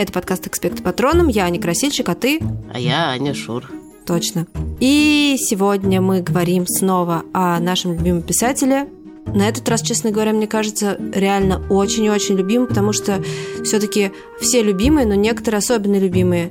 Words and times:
Это 0.00 0.14
подкаст 0.14 0.46
«Экспект 0.46 0.82
Патроном», 0.82 1.28
я 1.28 1.44
Аня 1.44 1.60
Красильщик, 1.60 2.08
а 2.08 2.14
ты? 2.14 2.40
А 2.72 2.80
я 2.80 3.10
Аня 3.10 3.34
Шур. 3.34 3.70
Точно. 4.06 4.46
И 4.80 5.36
сегодня 5.38 6.00
мы 6.00 6.22
говорим 6.22 6.66
снова 6.66 7.22
о 7.34 7.60
нашем 7.60 7.92
любимом 7.92 8.22
писателе. 8.22 8.88
На 9.26 9.46
этот 9.46 9.68
раз, 9.68 9.82
честно 9.82 10.10
говоря, 10.10 10.32
мне 10.32 10.46
кажется, 10.46 10.96
реально 11.14 11.60
очень-очень 11.68 12.34
любимым, 12.34 12.66
потому 12.66 12.94
что 12.94 13.22
все-таки 13.62 14.10
все 14.40 14.62
любимые, 14.62 15.06
но 15.06 15.16
некоторые 15.16 15.58
особенно 15.58 15.98
любимые. 15.98 16.50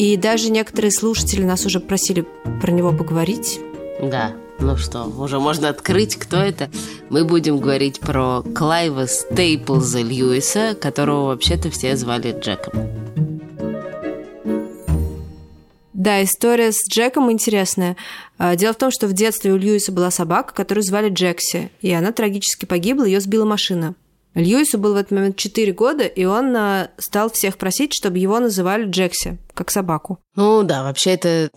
И 0.00 0.16
даже 0.16 0.50
некоторые 0.50 0.90
слушатели 0.90 1.44
нас 1.44 1.64
уже 1.66 1.78
просили 1.78 2.26
про 2.60 2.72
него 2.72 2.90
поговорить. 2.90 3.60
Да, 4.02 4.32
ну 4.60 4.76
что, 4.76 5.04
уже 5.04 5.38
можно 5.38 5.68
открыть, 5.68 6.16
кто 6.16 6.36
это. 6.36 6.70
Мы 7.08 7.24
будем 7.24 7.58
говорить 7.58 8.00
про 8.00 8.42
Клайва 8.54 9.06
Стейплза 9.06 10.00
Льюиса, 10.00 10.74
которого 10.74 11.26
вообще-то 11.26 11.70
все 11.70 11.96
звали 11.96 12.38
Джеком. 12.38 12.72
Да, 15.92 16.22
история 16.22 16.72
с 16.72 16.88
Джеком 16.90 17.30
интересная. 17.30 17.96
А, 18.38 18.56
дело 18.56 18.72
в 18.72 18.78
том, 18.78 18.90
что 18.90 19.06
в 19.06 19.12
детстве 19.12 19.52
у 19.52 19.56
Льюиса 19.56 19.92
была 19.92 20.10
собака, 20.10 20.54
которую 20.54 20.82
звали 20.82 21.10
Джекси, 21.10 21.70
и 21.82 21.92
она 21.92 22.12
трагически 22.12 22.64
погибла, 22.64 23.04
ее 23.04 23.20
сбила 23.20 23.44
машина. 23.44 23.94
Льюису 24.34 24.78
был 24.78 24.94
в 24.94 24.96
этот 24.96 25.10
момент 25.10 25.36
4 25.36 25.72
года, 25.72 26.04
и 26.04 26.24
он 26.24 26.56
а, 26.56 26.90
стал 26.98 27.30
всех 27.30 27.58
просить, 27.58 27.92
чтобы 27.92 28.18
его 28.18 28.38
называли 28.38 28.88
Джекси, 28.88 29.38
как 29.52 29.70
собаку. 29.70 30.18
Ну 30.36 30.62
да, 30.62 30.84
вообще 30.84 31.10
это 31.10 31.50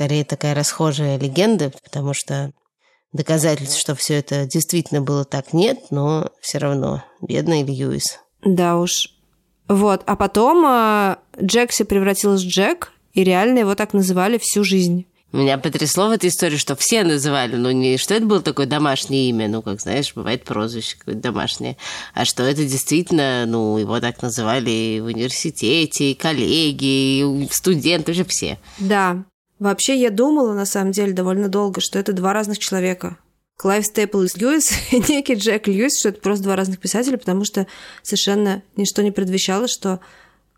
скорее 0.00 0.24
такая 0.24 0.54
расхожая 0.54 1.18
легенда, 1.18 1.70
потому 1.84 2.14
что 2.14 2.52
доказательств, 3.12 3.78
что 3.78 3.94
все 3.94 4.14
это 4.14 4.46
действительно 4.46 5.02
было 5.02 5.26
так, 5.26 5.52
нет, 5.52 5.78
но 5.90 6.30
все 6.40 6.56
равно 6.56 7.04
бедный 7.20 7.62
Льюис. 7.62 8.18
Да 8.42 8.78
уж. 8.78 9.10
Вот, 9.68 10.02
а 10.06 10.16
потом 10.16 10.64
э, 10.66 11.16
Джекси 11.38 11.84
превратилась 11.84 12.42
в 12.42 12.48
Джек, 12.48 12.92
и 13.12 13.24
реально 13.24 13.58
его 13.58 13.74
так 13.74 13.92
называли 13.92 14.38
всю 14.42 14.64
жизнь. 14.64 15.06
Меня 15.32 15.58
потрясло 15.58 16.08
в 16.08 16.12
этой 16.12 16.30
истории, 16.30 16.56
что 16.56 16.76
все 16.76 17.04
называли, 17.04 17.56
ну 17.56 17.70
не 17.70 17.98
что 17.98 18.14
это 18.14 18.24
было 18.24 18.40
такое 18.40 18.64
домашнее 18.64 19.28
имя, 19.28 19.48
ну 19.48 19.60
как 19.60 19.82
знаешь, 19.82 20.14
бывает 20.14 20.44
прозвище 20.44 20.96
какое-то 20.98 21.20
домашнее, 21.20 21.76
а 22.14 22.24
что 22.24 22.42
это 22.42 22.64
действительно, 22.64 23.44
ну 23.46 23.76
его 23.76 24.00
так 24.00 24.22
называли 24.22 24.70
и 24.70 25.00
в 25.00 25.04
университете, 25.04 26.12
и 26.12 26.14
коллеги, 26.14 26.84
и 27.20 27.48
студенты, 27.52 28.12
уже 28.12 28.24
все. 28.24 28.58
Да, 28.78 29.24
Вообще, 29.60 30.00
я 30.00 30.10
думала, 30.10 30.54
на 30.54 30.64
самом 30.64 30.90
деле, 30.90 31.12
довольно 31.12 31.48
долго, 31.48 31.82
что 31.82 31.98
это 31.98 32.14
два 32.14 32.32
разных 32.32 32.58
человека. 32.58 33.18
Клайв 33.58 33.84
Стейплз 33.84 34.34
Льюис 34.36 34.72
и 34.90 34.96
некий 35.06 35.34
Джек 35.34 35.68
Льюис, 35.68 36.00
что 36.00 36.08
это 36.08 36.20
просто 36.22 36.44
два 36.44 36.56
разных 36.56 36.80
писателя, 36.80 37.18
потому 37.18 37.44
что 37.44 37.66
совершенно 38.02 38.62
ничто 38.74 39.02
не 39.02 39.10
предвещало, 39.10 39.68
что 39.68 40.00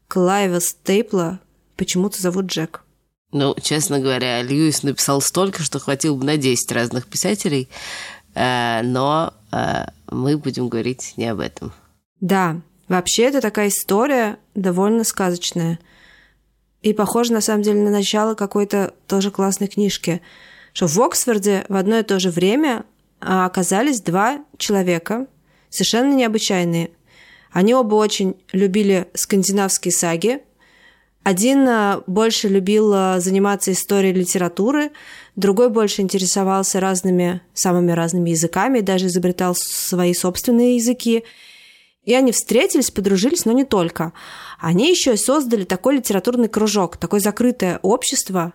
Клайва 0.07 0.61
Стейпла 0.61 1.41
почему-то 1.77 2.23
зовут 2.23 2.47
Джек. 2.47 2.85
Ну, 3.33 3.57
честно 3.61 3.99
говоря, 3.99 4.41
Льюис 4.41 4.85
написал 4.85 5.21
столько, 5.21 5.65
что 5.65 5.81
хватило 5.81 6.15
бы 6.15 6.25
на 6.25 6.37
10 6.37 6.71
разных 6.71 7.09
писателей, 7.09 7.69
э, 8.35 8.83
но 8.85 9.35
э, 9.51 9.87
мы 10.13 10.37
будем 10.39 10.69
говорить 10.69 11.15
не 11.17 11.27
об 11.27 11.41
этом. 11.41 11.73
Да, 12.21 12.61
вообще 12.87 13.25
это 13.25 13.41
такая 13.41 13.69
история 13.69 14.39
довольно 14.55 15.03
сказочная– 15.03 15.81
и 16.83 16.93
похоже, 16.93 17.33
на 17.33 17.41
самом 17.41 17.63
деле, 17.63 17.81
на 17.81 17.91
начало 17.91 18.35
какой-то 18.35 18.95
тоже 19.07 19.31
классной 19.31 19.69
книжки, 19.69 20.21
что 20.73 20.87
в 20.87 21.01
Оксфорде 21.01 21.65
в 21.69 21.77
одно 21.77 21.99
и 21.99 22.03
то 22.03 22.19
же 22.19 22.31
время 22.31 22.85
а, 23.21 23.47
оказались 23.47 24.01
два 24.01 24.45
человека, 24.59 25.27
совершенно 25.71 26.13
необычайные. 26.13 26.91
Они 27.53 27.75
оба 27.75 27.95
очень 27.95 28.37
любили 28.53 29.09
скандинавские 29.15 29.93
саги. 29.93 30.41
Один 31.23 31.69
а, 31.69 32.03
больше 32.09 32.49
любил 32.49 32.93
а, 32.93 33.21
заниматься 33.21 33.71
историей 33.71 34.13
литературы, 34.13 34.91
другой 35.37 35.69
больше 35.69 36.03
интересовался 36.03 36.81
разными, 36.81 37.43
самыми 37.55 37.93
разными 37.93 38.31
языками, 38.31 38.81
даже 38.81 39.07
изобретал 39.07 39.55
свои 39.57 40.15
собственные 40.15 40.77
языки. 40.77 41.23
И 42.05 42.15
они 42.15 42.33
встретились, 42.33 42.91
подружились, 42.91 43.45
но 43.45 43.53
не 43.53 43.65
только. 43.65 44.13
Они 44.59 44.91
еще 44.91 45.15
и 45.15 45.17
создали 45.17 45.65
такой 45.65 45.97
литературный 45.97 46.49
кружок, 46.49 46.97
такое 46.97 47.21
закрытое 47.21 47.79
общество, 47.83 48.53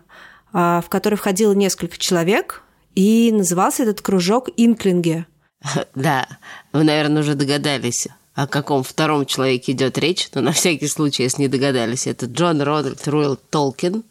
а, 0.51 0.81
в 0.81 0.89
которое 0.89 1.15
входило 1.15 1.53
несколько 1.53 1.97
человек, 1.97 2.63
и 2.95 3.31
назывался 3.31 3.83
этот 3.83 4.01
кружок 4.01 4.49
«Инклинги». 4.57 5.25
Да, 5.95 6.27
вы, 6.73 6.83
наверное, 6.83 7.21
уже 7.21 7.35
догадались, 7.35 8.07
о 8.33 8.47
каком 8.47 8.83
втором 8.83 9.25
человеке 9.25 9.71
идет 9.71 9.97
речь, 9.97 10.29
но 10.33 10.41
на 10.41 10.51
всякий 10.51 10.87
случай, 10.87 11.23
если 11.23 11.43
не 11.43 11.47
догадались, 11.47 12.05
это 12.05 12.25
Джон 12.25 12.61
Рональд 12.61 13.07
Руэлл 13.07 13.37
Толкин. 13.37 14.03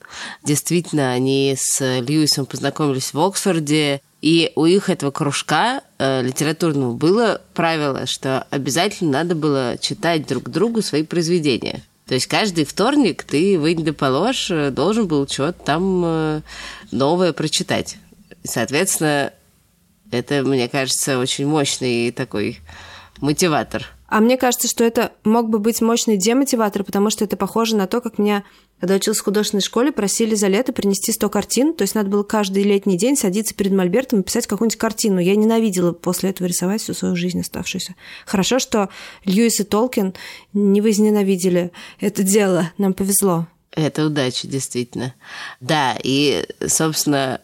Действительно, 0.43 1.13
они 1.13 1.55
с 1.57 2.01
Льюисом 2.01 2.47
познакомились 2.47 3.13
в 3.13 3.21
Оксфорде, 3.21 4.01
и 4.23 4.53
у 4.55 4.65
их 4.65 4.91
этого 4.91 5.11
кружка 5.11 5.83
э, 5.99 6.23
литературного 6.23 6.93
было 6.95 7.43
правило, 7.55 8.07
что 8.07 8.47
обязательно 8.51 9.13
надо 9.13 9.35
было 9.35 9.77
читать 9.79 10.27
друг 10.27 10.49
другу 10.49 10.83
свои 10.83 11.03
произведения. 11.03 11.83
То 12.07 12.15
есть 12.15 12.27
каждый 12.27 12.65
вторник 12.65 13.25
ты 13.25 13.59
вынь 13.59 13.85
да 13.85 13.93
положь 13.93 14.51
э, 14.51 14.71
должен 14.71 15.07
был 15.07 15.29
что-то 15.29 15.65
там 15.65 16.03
э, 16.05 16.41
новое 16.93 17.33
прочитать. 17.33 17.99
Соответственно, 18.45 19.33
это, 20.11 20.43
мне 20.43 20.69
кажется, 20.69 21.19
очень 21.19 21.47
мощный 21.47 22.11
такой 22.13 22.61
мотиватор– 23.21 23.87
а 24.09 24.21
мне 24.21 24.37
кажется, 24.37 24.69
что 24.69 24.85
это 24.85 25.13
мог 25.25 25.49
бы 25.49 25.59
быть 25.59 25.81
мощный 25.81 26.17
демотиватор, 26.17 26.85
потому 26.85 27.11
что 27.11 27.25
это 27.25 27.37
похоже 27.37 27.77
на 27.77 27.87
то, 27.87 28.01
как 28.01 28.19
меня, 28.19 28.45
когда 28.81 28.97
училась 28.97 29.19
в 29.19 29.25
художественной 29.25 29.63
школе, 29.63 29.91
просили 29.91 30.35
за 30.35 30.49
лето 30.49 30.73
принести 30.73 31.13
100 31.13 31.29
картин. 31.31 31.75
То 31.75 31.83
есть 31.83 31.95
надо 31.95 32.11
было 32.11 32.23
каждый 32.23 32.63
летний 32.63 32.99
день 32.99 33.17
садиться 33.17 33.55
перед 33.55 33.73
мольбертом 33.73 34.21
и 34.21 34.23
писать 34.23 34.47
какую-нибудь 34.47 34.79
картину. 34.79 35.19
Я 35.19 35.35
ненавидела 35.35 35.93
после 35.93 36.31
этого 36.31 36.47
рисовать 36.47 36.83
всю 36.83 36.93
свою 36.93 37.17
жизнь 37.17 37.41
оставшуюся. 37.41 37.95
Хорошо, 38.27 38.59
что 38.59 38.91
Льюис 39.25 39.61
и 39.61 39.65
Толкин 39.65 40.15
не 40.53 40.81
возненавидели 40.81 41.73
это 42.01 42.23
дело. 42.23 42.73
Нам 42.77 42.93
повезло. 42.93 43.47
Это 43.73 44.07
удача, 44.07 44.47
действительно. 44.47 45.15
Да, 45.61 45.97
и, 46.03 46.47
собственно, 46.67 47.41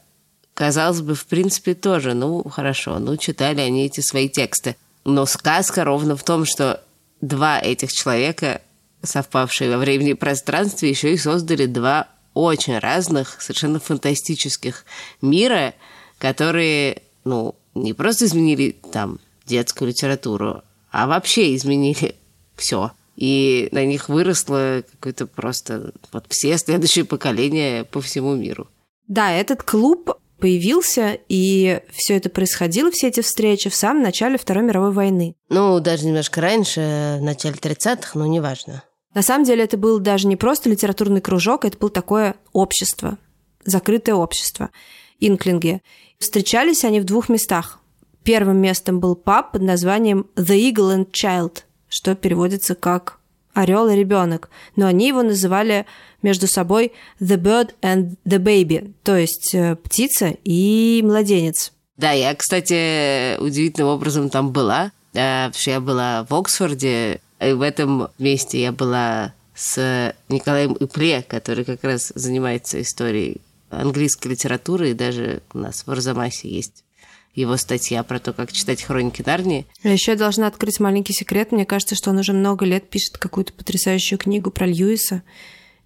казалось 0.55 1.01
бы, 1.01 1.15
в 1.15 1.27
принципе, 1.27 1.75
тоже, 1.75 2.15
ну, 2.15 2.43
хорошо, 2.49 2.99
ну, 2.99 3.17
читали 3.17 3.61
они 3.61 3.87
эти 3.87 4.01
свои 4.01 4.29
тексты. 4.29 4.77
Но 5.05 5.27
сказка 5.27 5.85
ровно 5.85 6.17
в 6.17 6.25
том, 6.25 6.45
что 6.45 6.83
два 7.21 7.59
этих 7.61 7.93
человека, 7.93 8.63
совпавшие 9.03 9.71
во 9.71 9.79
времени 9.79 10.11
и 10.11 10.15
пространстве, 10.15 10.91
еще 10.91 11.13
и 11.13 11.19
создали 11.19 11.67
два 11.67 12.09
очень 12.35 12.79
разных, 12.79 13.41
совершенно 13.41 13.79
фантастических 13.79 14.85
мира, 15.21 15.75
которые, 16.19 17.03
ну, 17.25 17.55
не 17.75 17.93
просто 17.93 18.27
изменили 18.27 18.77
там 18.93 19.19
детскую 19.47 19.89
литературу, 19.89 20.63
а 20.91 21.07
вообще 21.07 21.55
изменили 21.55 22.15
все. 22.57 22.93
И 23.17 23.69
на 23.73 23.85
них 23.85 24.09
выросло 24.09 24.83
какое-то 24.93 25.27
просто 25.27 25.93
вот 26.13 26.25
все 26.29 26.57
следующие 26.57 27.05
поколения 27.05 27.85
по 27.85 28.01
всему 28.01 28.35
миру. 28.35 28.69
Да, 29.07 29.31
этот 29.31 29.63
клуб 29.63 30.13
появился, 30.39 31.19
и 31.29 31.83
все 31.93 32.17
это 32.17 32.31
происходило, 32.31 32.91
все 32.91 33.09
эти 33.09 33.21
встречи, 33.21 33.71
в 33.71 33.77
самом 33.77 34.03
начале 34.03 34.39
Второй 34.39 34.65
мировой 34.65 34.91
войны. 34.91 35.37
Ну, 35.51 35.79
даже 35.79 36.07
немножко 36.07 36.41
раньше, 36.41 37.19
в 37.21 37.23
начале 37.23 37.55
30-х, 37.55 38.19
но 38.19 38.27
неважно. 38.27 38.83
На 39.15 39.23
самом 39.23 39.45
деле 39.45 39.65
это 39.65 39.77
был 39.77 39.99
даже 39.99 40.27
не 40.27 40.37
просто 40.37 40.71
литературный 40.71 41.21
кружок, 41.21 41.65
это 41.65 41.77
было 41.77 41.91
такое 41.91 42.37
общество, 42.53 43.19
закрытое 43.65 44.15
общество, 44.15 44.71
инклинги. 45.21 45.83
Встречались 46.19 46.85
они 46.85 47.01
в 47.01 47.05
двух 47.05 47.29
местах. 47.29 47.81
Первым 48.25 48.59
местом 48.59 49.01
был 49.01 49.17
паб 49.17 49.53
под 49.53 49.63
названием 49.63 50.27
The 50.37 50.73
Eagle 50.73 50.97
and 50.97 51.11
Child, 51.11 51.65
что 51.89 52.15
переводится 52.15 52.75
как 52.75 53.19
орел 53.53 53.89
и 53.89 53.97
ребенок, 53.97 54.49
но 54.77 54.87
они 54.87 55.09
его 55.09 55.23
называли 55.23 55.87
между 56.23 56.47
собой 56.47 56.93
the 57.21 57.37
bird 57.37 57.75
and 57.83 58.17
the 58.25 58.39
baby, 58.39 58.95
то 59.03 59.17
есть 59.17 59.55
э, 59.55 59.77
птица 59.77 60.35
и 60.45 61.03
младенец. 61.05 61.73
Да, 61.97 62.13
я, 62.13 62.35
кстати, 62.35 63.39
удивительным 63.39 63.91
образом 63.91 64.31
там 64.31 64.53
была, 64.53 64.93
потому 65.13 65.53
что 65.55 65.71
я 65.71 65.81
была 65.81 66.27
в 66.29 66.35
Оксфорде, 66.35 67.21
в 67.43 67.63
этом 67.63 68.09
месте 68.19 68.61
я 68.61 68.73
была 68.73 69.35
с 69.55 70.15
Николаем 70.29 70.73
Ипле, 70.75 71.23
который 71.23 71.65
как 71.65 71.85
раз 71.85 72.13
занимается 72.15 72.81
историей 72.81 73.41
английской 73.71 74.29
литературы, 74.29 74.91
и 74.91 74.95
даже 74.95 75.43
у 75.53 75.59
нас 75.59 75.87
в 75.87 75.91
Арзамасе 75.91 76.49
есть 76.49 76.85
его 77.35 77.57
статья 77.57 78.03
про 78.03 78.19
то, 78.19 78.33
как 78.33 78.53
читать 78.53 78.83
хроники 78.83 79.23
Нарнии. 79.25 79.67
А 79.83 79.89
еще 79.89 80.13
я 80.13 80.19
должна 80.19 80.47
открыть 80.47 80.81
маленький 80.81 81.15
секрет. 81.15 81.51
Мне 81.51 81.65
кажется, 81.65 81.95
что 81.95 82.11
он 82.11 82.19
уже 82.19 82.33
много 82.33 82.67
лет 82.67 82.89
пишет 82.91 83.17
какую-то 83.17 83.53
потрясающую 83.55 84.19
книгу 84.19 84.51
про 84.51 84.67
Льюиса. 84.67 85.23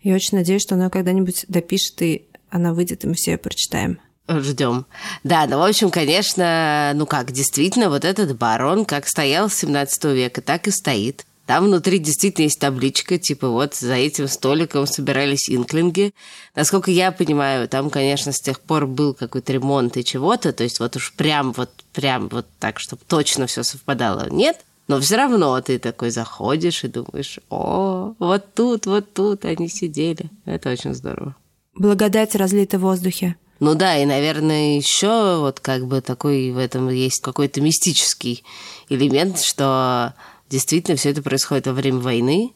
И 0.00 0.12
очень 0.12 0.38
надеюсь, 0.38 0.62
что 0.62 0.75
она 0.75 0.91
когда-нибудь 0.91 1.44
допишет, 1.49 2.03
и 2.03 2.26
она 2.50 2.75
выйдет, 2.75 3.05
и 3.05 3.06
мы 3.06 3.14
все 3.14 3.32
ее 3.32 3.38
прочитаем. 3.38 4.00
Ждем. 4.29 4.87
Да, 5.23 5.47
ну, 5.47 5.58
в 5.58 5.62
общем, 5.62 5.91
конечно, 5.91 6.93
ну 6.97 7.06
как, 7.06 7.31
действительно, 7.31 7.91
вот 7.91 8.05
этот 8.05 8.37
барон 8.37 8.85
как 8.85 9.06
стоял 9.06 9.49
с 9.49 9.55
17 9.55 10.05
века, 10.06 10.43
так 10.43 10.67
и 10.67 10.73
стоит. 10.73 11.25
Там 11.46 11.66
внутри 11.66 11.98
действительно 11.98 12.44
есть 12.44 12.58
табличка, 12.58 13.19
типа 13.19 13.48
вот 13.48 13.75
за 13.75 13.94
этим 13.94 14.26
столиком 14.26 14.87
собирались 14.87 15.48
инклинги. 15.48 16.12
Насколько 16.56 16.90
я 16.90 17.12
понимаю, 17.12 17.69
там, 17.69 17.88
конечно, 17.88 18.32
с 18.32 18.40
тех 18.40 18.60
пор 18.60 18.87
был 18.88 19.14
какой-то 19.14 19.52
ремонт 19.52 19.96
и 19.96 20.04
чего-то, 20.04 20.52
то 20.52 20.64
есть 20.64 20.81
вот 20.81 20.96
уж 20.96 21.14
прям 21.14 21.52
вот, 21.52 21.70
прям 21.93 22.28
вот 22.28 22.46
так, 22.58 22.81
чтобы 22.81 23.02
точно 23.06 23.46
все 23.46 23.62
совпадало, 23.62 24.28
нет. 24.31 24.58
Но 24.88 25.00
все 25.00 25.16
равно 25.16 25.60
ты 25.60 25.78
такой 25.78 26.10
заходишь 26.10 26.84
и 26.84 26.88
думаешь, 26.88 27.40
о, 27.50 28.14
вот 28.19 28.54
тут, 28.54 28.87
вот 28.87 29.12
тут 29.14 29.44
они 29.44 29.69
сидели. 29.69 30.31
Это 30.44 30.70
очень 30.70 30.94
здорово. 30.94 31.34
Благодать 31.75 32.37
разлита 32.37 32.78
в 32.78 32.82
воздухе. 32.82 33.37
Ну 33.58 33.75
да, 33.75 33.96
и, 33.96 34.04
наверное, 34.04 34.76
еще 34.76 35.38
вот 35.38 35.60
как 35.60 35.87
бы 35.87 36.00
такой 36.02 36.50
в 36.50 36.58
этом 36.58 36.88
есть 36.88 37.20
какой-то 37.20 37.60
мистический 37.60 38.44
элемент, 38.88 39.40
что 39.40 40.14
действительно 40.48 40.96
все 40.96 41.10
это 41.10 41.22
происходит 41.22 41.66
во 41.66 41.72
время 41.72 41.98
войны, 41.98 42.52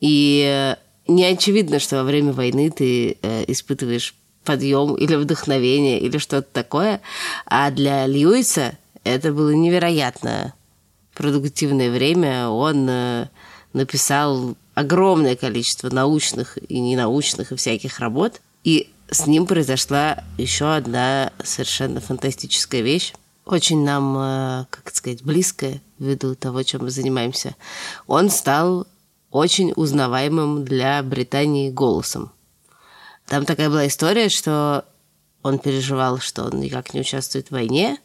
и 0.00 0.76
не 1.08 1.24
очевидно, 1.24 1.78
что 1.78 1.96
во 1.96 2.04
время 2.04 2.32
войны 2.32 2.70
ты 2.70 3.18
э, 3.22 3.44
испытываешь 3.46 4.14
подъем 4.44 4.94
или 4.94 5.14
вдохновение 5.16 6.00
или 6.00 6.18
что-то 6.18 6.48
такое, 6.52 7.00
а 7.46 7.70
для 7.70 8.06
Льюиса 8.06 8.76
это 9.04 9.32
было 9.32 9.50
невероятно 9.50 10.54
продуктивное 11.14 11.90
время. 11.90 12.48
Он 12.48 12.88
э, 12.88 13.28
написал 13.72 14.56
огромное 14.74 15.36
количество 15.36 15.90
научных 15.90 16.58
и 16.68 16.78
ненаучных 16.80 17.52
и 17.52 17.56
всяких 17.56 17.98
работ, 17.98 18.40
и 18.64 18.90
с 19.10 19.26
ним 19.26 19.46
произошла 19.46 20.24
еще 20.38 20.74
одна 20.74 21.32
совершенно 21.42 22.00
фантастическая 22.00 22.80
вещь, 22.80 23.12
очень 23.46 23.84
нам, 23.84 24.18
э, 24.18 24.66
как 24.70 24.94
сказать, 24.94 25.22
близкая 25.22 25.80
ввиду 25.98 26.34
того, 26.34 26.62
чем 26.64 26.82
мы 26.82 26.90
занимаемся. 26.90 27.54
Он 28.06 28.28
стал 28.28 28.86
очень 29.30 29.72
узнаваемым 29.76 30.64
для 30.64 31.02
Британии 31.02 31.70
голосом. 31.70 32.32
Там 33.26 33.44
такая 33.44 33.70
была 33.70 33.86
история, 33.86 34.28
что 34.28 34.84
он 35.42 35.58
переживал, 35.58 36.18
что 36.18 36.44
он 36.44 36.60
никак 36.60 36.92
не 36.92 37.00
участвует 37.00 37.48
в 37.48 37.52
войне, 37.52 37.98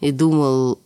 и 0.00 0.10
думал, 0.10 0.80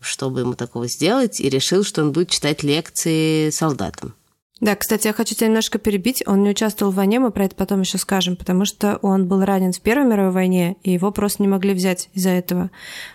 чтобы 0.00 0.40
ему 0.40 0.54
такого 0.54 0.88
сделать, 0.88 1.40
и 1.40 1.48
решил, 1.48 1.84
что 1.84 2.02
он 2.02 2.12
будет 2.12 2.30
читать 2.30 2.62
лекции 2.62 3.50
солдатам. 3.50 4.14
Да, 4.60 4.76
кстати, 4.76 5.08
я 5.08 5.12
хочу 5.12 5.34
тебя 5.34 5.48
немножко 5.48 5.78
перебить. 5.78 6.22
Он 6.26 6.42
не 6.42 6.50
участвовал 6.50 6.92
в 6.92 6.94
войне, 6.94 7.18
мы 7.18 7.30
про 7.30 7.44
это 7.44 7.56
потом 7.56 7.80
еще 7.80 7.98
скажем, 7.98 8.36
потому 8.36 8.64
что 8.64 8.98
он 9.02 9.26
был 9.26 9.44
ранен 9.44 9.72
в 9.72 9.80
Первой 9.80 10.06
мировой 10.06 10.32
войне, 10.32 10.76
и 10.82 10.92
его 10.92 11.10
просто 11.10 11.42
не 11.42 11.48
могли 11.48 11.74
взять 11.74 12.08
из-за 12.14 12.30
этого, 12.30 12.70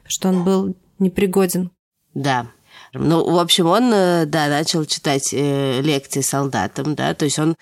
что 0.05 0.29
он 0.29 0.43
был 0.43 0.75
непригоден. 0.99 1.71
Да. 2.13 2.47
Ну, 2.93 3.23
в 3.23 3.39
общем, 3.39 3.67
он, 3.67 3.91
э, 3.93 4.25
да, 4.25 4.47
начал 4.47 4.83
читать 4.85 5.29
э, 5.31 5.81
лекции 5.81 6.21
солдатам, 6.21 6.95
да, 6.95 7.13
то 7.13 7.25
есть 7.25 7.39
он 7.39 7.55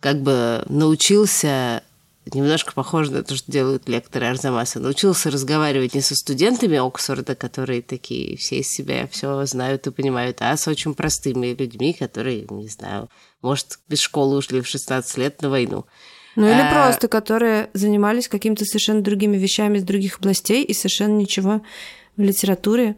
как 0.00 0.20
бы 0.20 0.62
научился 0.68 1.82
немножко 2.32 2.72
похоже 2.72 3.12
на 3.12 3.22
то, 3.22 3.34
что 3.36 3.50
делают 3.50 3.88
лекторы 3.88 4.26
Арзамаса. 4.26 4.80
Научился 4.80 5.30
разговаривать 5.30 5.94
не 5.94 6.00
со 6.00 6.14
студентами 6.14 6.78
Оксфорда, 6.78 7.34
которые 7.34 7.82
такие 7.82 8.36
все 8.36 8.60
из 8.60 8.68
себя 8.68 9.06
все 9.08 9.44
знают 9.46 9.86
и 9.86 9.90
понимают, 9.90 10.38
а 10.40 10.56
с 10.56 10.66
очень 10.66 10.94
простыми 10.94 11.48
людьми, 11.48 11.92
которые, 11.92 12.46
не 12.48 12.68
знаю, 12.68 13.10
может, 13.42 13.78
без 13.88 14.00
школы 14.00 14.36
ушли 14.36 14.60
в 14.60 14.66
16 14.66 15.18
лет 15.18 15.42
на 15.42 15.50
войну. 15.50 15.84
Ну 16.36 16.46
или 16.46 16.60
а... 16.60 16.72
просто, 16.72 17.08
которые 17.08 17.70
занимались 17.74 18.28
какими-то 18.28 18.64
совершенно 18.64 19.02
другими 19.02 19.36
вещами 19.36 19.78
из 19.78 19.84
других 19.84 20.18
областей 20.18 20.64
и 20.64 20.72
совершенно 20.72 21.16
ничего 21.16 21.62
в 22.16 22.22
литературе 22.22 22.96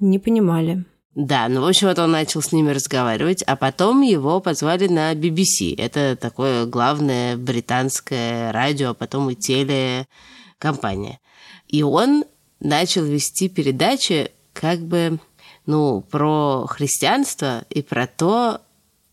не 0.00 0.18
понимали. 0.18 0.84
Да, 1.16 1.48
ну, 1.48 1.62
в 1.62 1.66
общем, 1.66 1.88
вот 1.88 1.98
он 1.98 2.10
начал 2.10 2.42
с 2.42 2.52
ними 2.52 2.72
разговаривать, 2.72 3.42
а 3.44 3.56
потом 3.56 4.02
его 4.02 4.38
позвали 4.38 4.86
на 4.86 5.14
BBC. 5.14 5.74
Это 5.78 6.14
такое 6.14 6.66
главное 6.66 7.38
британское 7.38 8.52
радио, 8.52 8.90
а 8.90 8.94
потом 8.94 9.30
и 9.30 9.34
телекомпания. 9.34 11.18
И 11.68 11.82
он 11.82 12.26
начал 12.60 13.02
вести 13.02 13.48
передачи 13.48 14.30
как 14.52 14.80
бы, 14.80 15.18
ну, 15.64 16.02
про 16.02 16.66
христианство 16.66 17.64
и 17.70 17.80
про 17.80 18.06
то, 18.06 18.60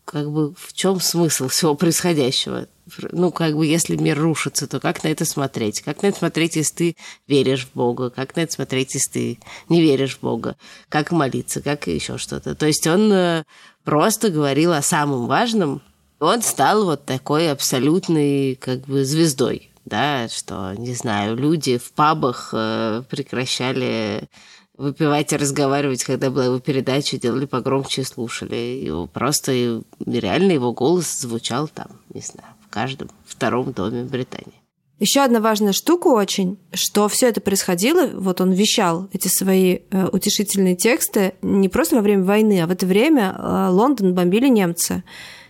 как 0.04 0.30
бы 0.30 0.54
в 0.54 0.72
чем 0.72 1.00
смысл 1.00 1.48
всего 1.48 1.74
происходящего 1.74 2.66
ну, 3.12 3.30
как 3.30 3.56
бы, 3.56 3.66
если 3.66 3.96
мир 3.96 4.18
рушится, 4.18 4.66
то 4.66 4.80
как 4.80 5.04
на 5.04 5.08
это 5.08 5.24
смотреть? 5.24 5.80
Как 5.80 6.02
на 6.02 6.08
это 6.08 6.18
смотреть, 6.18 6.56
если 6.56 6.74
ты 6.74 6.96
веришь 7.26 7.66
в 7.66 7.74
Бога? 7.76 8.10
Как 8.10 8.36
на 8.36 8.40
это 8.40 8.52
смотреть, 8.52 8.94
если 8.94 9.10
ты 9.10 9.38
не 9.68 9.80
веришь 9.80 10.16
в 10.16 10.20
Бога? 10.20 10.56
Как 10.88 11.10
молиться? 11.10 11.62
Как 11.62 11.86
еще 11.86 12.18
что-то? 12.18 12.54
То 12.54 12.66
есть 12.66 12.86
он 12.86 13.12
э, 13.12 13.44
просто 13.84 14.30
говорил 14.30 14.72
о 14.72 14.82
самом 14.82 15.26
важном. 15.26 15.80
Он 16.20 16.42
стал 16.42 16.84
вот 16.84 17.04
такой 17.04 17.50
абсолютной, 17.50 18.56
как 18.56 18.80
бы, 18.82 19.04
звездой, 19.04 19.70
да, 19.84 20.28
что, 20.28 20.74
не 20.74 20.94
знаю, 20.94 21.36
люди 21.36 21.78
в 21.78 21.92
пабах 21.92 22.50
э, 22.52 23.02
прекращали 23.08 24.28
выпивать 24.76 25.32
и 25.32 25.36
разговаривать, 25.36 26.04
когда 26.04 26.30
была 26.30 26.46
его 26.46 26.58
передача, 26.58 27.18
делали 27.18 27.46
погромче 27.46 28.02
и 28.02 28.04
слушали. 28.04 28.56
Его 28.56 29.06
просто 29.06 29.82
реально 30.04 30.52
его 30.52 30.72
голос 30.72 31.20
звучал 31.20 31.68
там, 31.68 31.88
не 32.12 32.20
знаю, 32.20 32.54
каждом 32.74 33.08
втором 33.24 33.72
доме 33.72 34.02
Британии. 34.02 34.60
Еще 34.98 35.20
одна 35.20 35.40
важная 35.40 35.72
штука 35.72 36.08
очень, 36.08 36.58
что 36.72 37.08
все 37.08 37.28
это 37.28 37.40
происходило, 37.40 38.06
вот 38.14 38.40
он 38.40 38.52
вещал 38.52 39.08
эти 39.12 39.28
свои 39.28 39.78
э, 39.90 40.08
утешительные 40.12 40.76
тексты 40.76 41.34
не 41.42 41.68
просто 41.68 41.96
во 41.96 42.02
время 42.02 42.24
войны, 42.24 42.60
а 42.60 42.66
в 42.66 42.70
это 42.70 42.86
время 42.86 43.34
э, 43.36 43.68
Лондон 43.70 44.14
бомбили 44.14 44.48
немцы. 44.48 45.02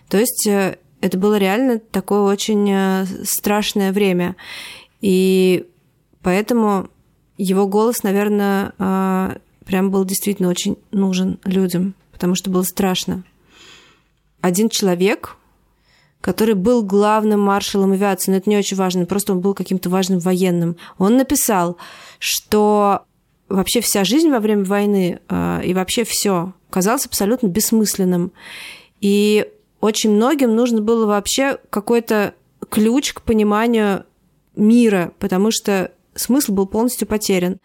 То 0.09 0.17
есть 0.17 0.47
э, 0.47 0.77
это 1.01 1.17
было 1.17 1.37
реально 1.37 1.79
такое 1.79 2.21
очень 2.21 2.69
э, 2.71 3.05
страшное 3.23 3.91
время. 3.91 4.35
И 5.01 5.67
поэтому 6.21 6.89
его 7.37 7.67
голос, 7.67 8.03
наверное, 8.03 8.73
э, 8.77 9.37
прям 9.65 9.91
был 9.91 10.05
действительно 10.05 10.49
очень 10.49 10.77
нужен 10.91 11.39
людям, 11.43 11.95
потому 12.11 12.35
что 12.35 12.49
было 12.49 12.63
страшно. 12.63 13.23
Один 14.41 14.69
человек 14.69 15.37
который 16.25 16.55
был 16.55 16.81
главным 16.81 17.39
маршалом 17.39 17.91
авиации, 17.91 18.31
но 18.31 18.37
это 18.37 18.49
не 18.49 18.57
очень 18.57 18.75
важно, 18.75 19.05
просто 19.05 19.33
он 19.33 19.41
был 19.41 19.53
каким-то 19.53 19.91
важным 19.91 20.17
военным. 20.17 20.75
Он 20.97 21.17
написал, 21.17 21.77
что 22.17 23.03
вообще 23.47 23.79
вся 23.79 24.03
жизнь 24.03 24.31
во 24.31 24.39
время 24.39 24.63
войны 24.63 25.19
э, 25.29 25.61
и 25.63 25.75
вообще 25.75 26.03
все 26.03 26.53
казалось 26.71 27.05
абсолютно 27.05 27.45
бессмысленным. 27.45 28.31
И 29.01 29.47
очень 29.81 30.09
многим 30.09 30.55
нужно 30.55 30.81
было 30.81 31.05
вообще 31.05 31.59
какой-то 31.69 32.33
ключ 32.71 33.13
к 33.13 33.21
пониманию 33.21 34.03
мира, 34.55 35.11
потому 35.19 35.51
что 35.51 35.91
смысл 36.15 36.53
был 36.53 36.65
полностью 36.65 37.07
потерян. 37.07 37.59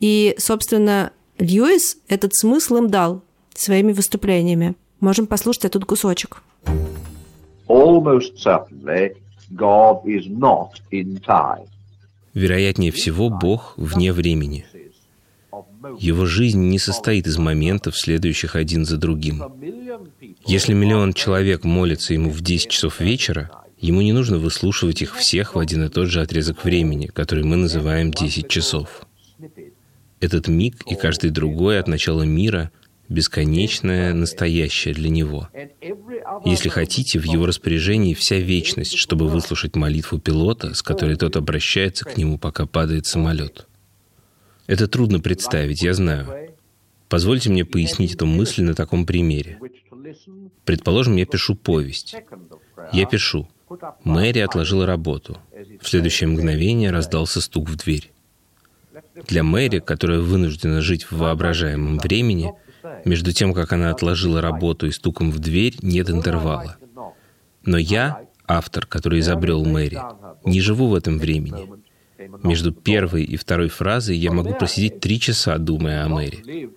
И, 0.00 0.34
собственно, 0.38 1.12
Льюис 1.38 1.96
этот 2.08 2.34
смысл 2.34 2.76
им 2.76 2.90
дал 2.90 3.22
своими 3.54 3.92
выступлениями. 3.92 4.74
Можем 5.00 5.26
послушать 5.26 5.64
этот 5.64 5.84
кусочек 5.84 6.42
almost 7.68 8.36
certainly 8.36 9.16
God 9.54 10.04
is 10.04 10.26
not 10.28 10.70
in 10.90 11.20
time. 11.20 11.68
Вероятнее 12.34 12.90
всего, 12.90 13.30
Бог 13.30 13.74
вне 13.76 14.12
времени. 14.12 14.66
Его 15.98 16.26
жизнь 16.26 16.62
не 16.62 16.78
состоит 16.78 17.26
из 17.26 17.38
моментов, 17.38 17.96
следующих 17.96 18.56
один 18.56 18.84
за 18.84 18.96
другим. 18.96 19.42
Если 20.44 20.72
миллион 20.72 21.12
человек 21.12 21.62
молится 21.62 22.14
ему 22.14 22.30
в 22.30 22.40
10 22.40 22.68
часов 22.70 23.00
вечера, 23.00 23.50
ему 23.84 24.00
не 24.00 24.12
нужно 24.12 24.38
выслушивать 24.38 25.02
их 25.02 25.14
всех 25.14 25.54
в 25.54 25.58
один 25.58 25.84
и 25.84 25.88
тот 25.88 26.08
же 26.08 26.22
отрезок 26.22 26.64
времени, 26.64 27.06
который 27.06 27.44
мы 27.44 27.56
называем 27.56 28.10
10 28.10 28.48
часов. 28.48 29.06
Этот 30.20 30.48
миг 30.48 30.82
и 30.86 30.94
каждый 30.94 31.30
другой 31.30 31.78
от 31.78 31.86
начала 31.86 32.22
мира 32.22 32.70
бесконечное 33.10 34.14
настоящее 34.14 34.94
для 34.94 35.10
него. 35.10 35.50
Если 36.46 36.70
хотите, 36.70 37.18
в 37.18 37.24
его 37.24 37.44
распоряжении 37.44 38.14
вся 38.14 38.38
вечность, 38.38 38.96
чтобы 38.96 39.28
выслушать 39.28 39.76
молитву 39.76 40.18
пилота, 40.18 40.72
с 40.72 40.80
которой 40.80 41.16
тот 41.16 41.36
обращается 41.36 42.06
к 42.06 42.16
нему, 42.16 42.38
пока 42.38 42.64
падает 42.64 43.04
самолет. 43.04 43.66
Это 44.66 44.88
трудно 44.88 45.20
представить, 45.20 45.82
я 45.82 45.92
знаю. 45.92 46.54
Позвольте 47.10 47.50
мне 47.50 47.66
пояснить 47.66 48.14
эту 48.14 48.24
мысль 48.24 48.62
на 48.62 48.74
таком 48.74 49.04
примере. 49.04 49.58
Предположим, 50.64 51.16
я 51.16 51.26
пишу 51.26 51.54
повесть. 51.54 52.16
Я 52.92 53.04
пишу. 53.04 53.46
Мэри 54.04 54.40
отложила 54.40 54.86
работу. 54.86 55.38
В 55.80 55.88
следующее 55.88 56.28
мгновение 56.28 56.90
раздался 56.90 57.40
стук 57.40 57.68
в 57.68 57.76
дверь. 57.76 58.10
Для 59.26 59.42
Мэри, 59.42 59.80
которая 59.80 60.20
вынуждена 60.20 60.80
жить 60.80 61.04
в 61.04 61.18
воображаемом 61.18 61.98
времени, 61.98 62.52
между 63.04 63.32
тем, 63.32 63.54
как 63.54 63.72
она 63.72 63.90
отложила 63.90 64.40
работу 64.40 64.86
и 64.86 64.90
стуком 64.90 65.30
в 65.30 65.38
дверь, 65.38 65.76
нет 65.82 66.10
интервала. 66.10 66.76
Но 67.64 67.78
я, 67.78 68.20
автор, 68.46 68.86
который 68.86 69.20
изобрел 69.20 69.64
Мэри, 69.64 70.00
не 70.44 70.60
живу 70.60 70.88
в 70.88 70.94
этом 70.94 71.18
времени. 71.18 71.68
Между 72.42 72.72
первой 72.72 73.24
и 73.24 73.36
второй 73.36 73.68
фразой 73.68 74.16
я 74.16 74.30
могу 74.30 74.54
просидеть 74.54 75.00
три 75.00 75.18
часа, 75.18 75.58
думая 75.58 76.04
о 76.04 76.08
Мэри. 76.08 76.70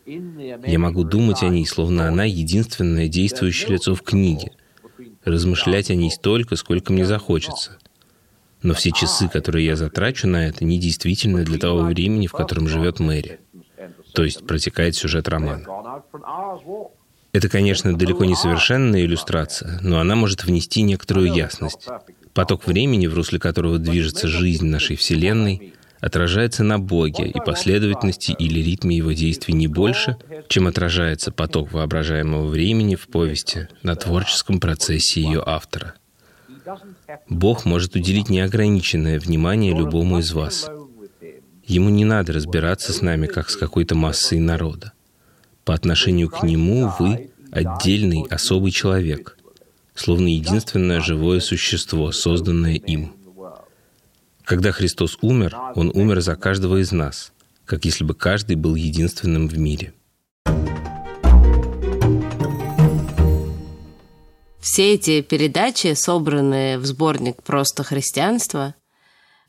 Я 0.65 0.79
могу 0.79 1.03
думать 1.03 1.44
о 1.44 1.50
ней, 1.50 1.65
словно 1.65 2.08
она 2.08 2.24
единственное 2.24 3.08
действующее 3.08 3.74
лицо 3.74 3.94
в 3.94 4.01
книге, 4.01 4.51
размышлять 5.27 5.91
о 5.91 5.96
ней 5.96 6.12
столько, 6.12 6.55
сколько 6.55 6.91
мне 6.93 7.05
захочется. 7.05 7.77
Но 8.62 8.74
все 8.74 8.91
часы, 8.91 9.29
которые 9.29 9.65
я 9.65 9.75
затрачу 9.75 10.27
на 10.27 10.48
это, 10.48 10.65
недействительны 10.65 11.43
для 11.43 11.60
того 11.60 11.81
времени, 11.81 12.27
в 12.27 12.31
котором 12.31 12.67
живет 12.67 13.00
Мэри. 13.00 13.39
То 14.13 14.24
есть 14.24 14.48
протекает 14.48 14.96
сюжет 14.96 15.27
романа. 15.27 15.65
Это, 17.34 17.50
конечно, 17.50 17.96
далеко 17.96 18.25
не 18.25 18.36
совершенная 18.36 19.01
иллюстрация, 19.01 19.79
но 19.84 20.00
она 20.00 20.15
может 20.15 20.43
внести 20.43 20.81
некоторую 20.81 21.31
ясность. 21.31 21.88
Поток 22.34 22.65
времени, 22.65 23.05
в 23.07 23.13
русле 23.13 23.38
которого 23.38 23.77
движется 23.77 24.27
жизнь 24.27 24.65
нашей 24.65 24.96
Вселенной, 24.96 25.74
отражается 26.00 26.63
на 26.63 26.80
Боге 26.80 27.27
и 27.27 27.39
последовательности 27.39 28.32
или 28.32 28.60
ритме 28.60 28.98
его 28.98 29.12
действий 29.12 29.54
не 29.54 29.68
больше, 29.68 30.18
чем 30.48 30.68
отражается 30.68 31.32
поток 31.32 31.72
воображаемого 31.72 32.48
времени 32.48 32.96
в 32.96 33.08
повести 33.08 33.68
на 33.84 33.96
творческом 33.96 34.60
процессе 34.60 35.22
ее 35.22 35.44
автора. 35.46 35.96
Бог 37.30 37.66
может 37.66 37.96
уделить 37.96 38.30
неограниченное 38.30 39.20
внимание 39.20 39.74
любому 39.74 40.20
из 40.20 40.34
вас. 40.34 40.70
Ему 41.66 41.89
не 41.89 42.06
надо 42.06 42.34
разбираться 42.34 42.94
с 42.94 43.01
нами, 43.01 43.27
как 43.27 43.50
с 43.50 43.58
какой-то 43.58 43.96
массой 43.96 44.39
народа. 44.39 44.94
По 45.66 45.74
отношению 45.74 46.30
к 46.30 46.44
нему 46.44 46.92
вы 46.98 47.32
отдельный, 47.51 48.25
особый 48.30 48.72
человек, 48.72 49.38
словно 49.94 50.27
единственное 50.27 51.01
живое 51.01 51.39
существо, 51.39 52.12
созданное 52.12 52.75
им. 52.75 53.16
Когда 54.48 54.72
Христос 54.72 55.18
умер, 55.22 55.58
Он 55.75 55.92
умер 55.94 56.22
за 56.22 56.38
каждого 56.38 56.77
из 56.77 56.94
нас, 56.94 57.34
как 57.66 57.84
если 57.84 58.06
бы 58.06 58.16
каждый 58.16 58.56
был 58.56 58.75
единственным 58.75 59.50
в 59.50 59.58
мире. 59.58 59.94
Все 64.62 64.94
эти 64.94 65.20
передачи 65.22 65.94
собраны 65.96 66.80
в 66.80 66.86
сборник 66.86 67.44
«Просто 67.44 67.84
христианство», 67.84 68.74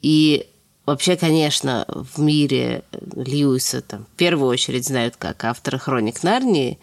и 0.03 0.47
Вообще, 0.85 1.19
конечно, 1.19 1.85
в 1.89 2.19
мире 2.19 2.83
Льюиса 3.15 3.83
там, 3.83 4.07
в 4.07 4.17
первую 4.17 4.49
очередь 4.49 4.87
знают 4.87 5.17
как 5.19 5.45
автора 5.45 5.77
«Хроник 5.77 6.23
Нарнии», 6.23 6.79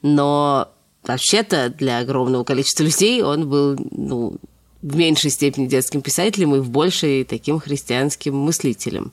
но 0.00 0.72
вообще-то 1.02 1.68
для 1.68 1.98
огромного 1.98 2.44
количества 2.44 2.82
людей 2.84 3.22
он 3.22 3.50
был 3.50 3.76
ну, 3.90 4.38
в 4.82 4.96
меньшей 4.96 5.30
степени 5.30 5.66
детским 5.66 6.02
писателем 6.02 6.54
и 6.54 6.60
в 6.60 6.70
большей 6.70 7.24
таким 7.24 7.60
христианским 7.60 8.36
мыслителем. 8.36 9.12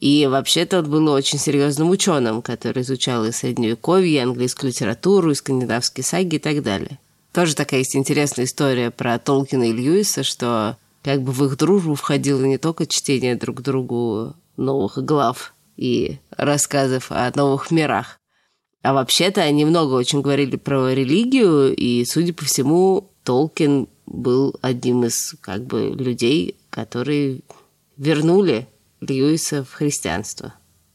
И 0.00 0.26
вообще-то 0.26 0.80
он 0.80 0.90
был 0.90 1.08
очень 1.08 1.38
серьезным 1.38 1.90
ученым, 1.90 2.42
который 2.42 2.82
изучал 2.82 3.24
и 3.24 3.32
средневековье, 3.32 4.14
и 4.14 4.22
английскую 4.22 4.70
литературу, 4.70 5.30
и 5.30 5.34
скандинавские 5.34 6.04
саги 6.04 6.36
и 6.36 6.38
так 6.38 6.62
далее. 6.62 6.98
Тоже 7.32 7.54
такая 7.54 7.80
есть 7.80 7.96
интересная 7.96 8.44
история 8.44 8.90
про 8.90 9.18
Толкина 9.18 9.64
и 9.64 9.72
Льюиса, 9.72 10.22
что 10.22 10.76
как 11.02 11.22
бы 11.22 11.32
в 11.32 11.44
их 11.44 11.56
дружбу 11.56 11.94
входило 11.94 12.44
не 12.44 12.58
только 12.58 12.86
чтение 12.86 13.36
друг 13.36 13.62
другу 13.62 14.34
новых 14.56 14.98
глав 15.04 15.54
и 15.76 16.18
рассказов 16.36 17.10
о 17.10 17.30
новых 17.34 17.70
мирах, 17.70 18.18
а 18.82 18.92
вообще-то 18.92 19.42
они 19.42 19.64
много 19.64 19.94
очень 19.94 20.20
говорили 20.20 20.56
про 20.56 20.92
религию, 20.92 21.74
и, 21.74 22.04
судя 22.04 22.32
по 22.32 22.44
всему, 22.44 23.10
Толкин 23.24 23.88
был 24.10 24.56
одним 24.62 25.04
из 25.04 25.34
как 25.40 25.64
бы 25.64 25.94
людей, 25.94 26.56
которые 26.70 27.40
вернули 27.96 28.66
Льюиса 29.00 29.64
в 29.64 29.72
христианство. 29.72 30.54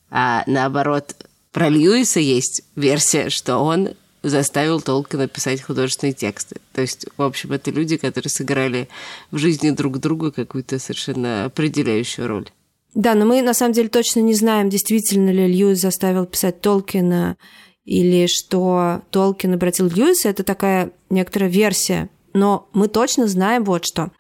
А 0.10 0.44
наоборот, 0.48 1.16
про 1.52 1.70
Льюиса 1.70 2.20
есть 2.20 2.64
версия, 2.76 3.30
что 3.30 3.58
он 3.58 3.90
заставил 4.24 4.82
Толкина 4.82 5.28
писать 5.28 5.62
художественные 5.62 6.14
тексты. 6.14 6.56
То 6.72 6.82
есть, 6.82 7.06
в 7.18 7.22
общем, 7.22 7.52
это 7.52 7.72
люди, 7.72 7.98
которые 7.98 8.30
сыграли 8.30 8.88
в 9.32 9.38
жизни 9.38 9.70
друг 9.70 10.00
друга 10.00 10.32
какую-то 10.32 10.80
совершенно 10.80 11.46
определяющую 11.46 12.28
роль. 12.28 12.50
Да, 12.96 13.16
но 13.16 13.26
мы 13.26 13.42
на 13.42 13.54
самом 13.54 13.74
деле 13.74 13.90
точно 13.90 14.20
не 14.22 14.34
знаем, 14.34 14.70
действительно 14.70 15.30
ли 15.30 15.48
Льюис 15.48 15.82
заставил 15.82 16.26
писать 16.26 16.62
Толкина 16.62 17.38
или 17.86 18.28
что 18.28 19.02
Толкин 19.12 19.56
обратил 19.56 19.88
Льюиса. 19.88 20.30
Это 20.30 20.44
такая 20.44 20.92
некоторая 21.10 21.50
версия. 21.50 22.10
Но 22.34 22.68
мы 22.74 22.88
точно 22.88 23.28
знаем 23.28 23.64
вот 23.64 23.86
что. 23.86 24.12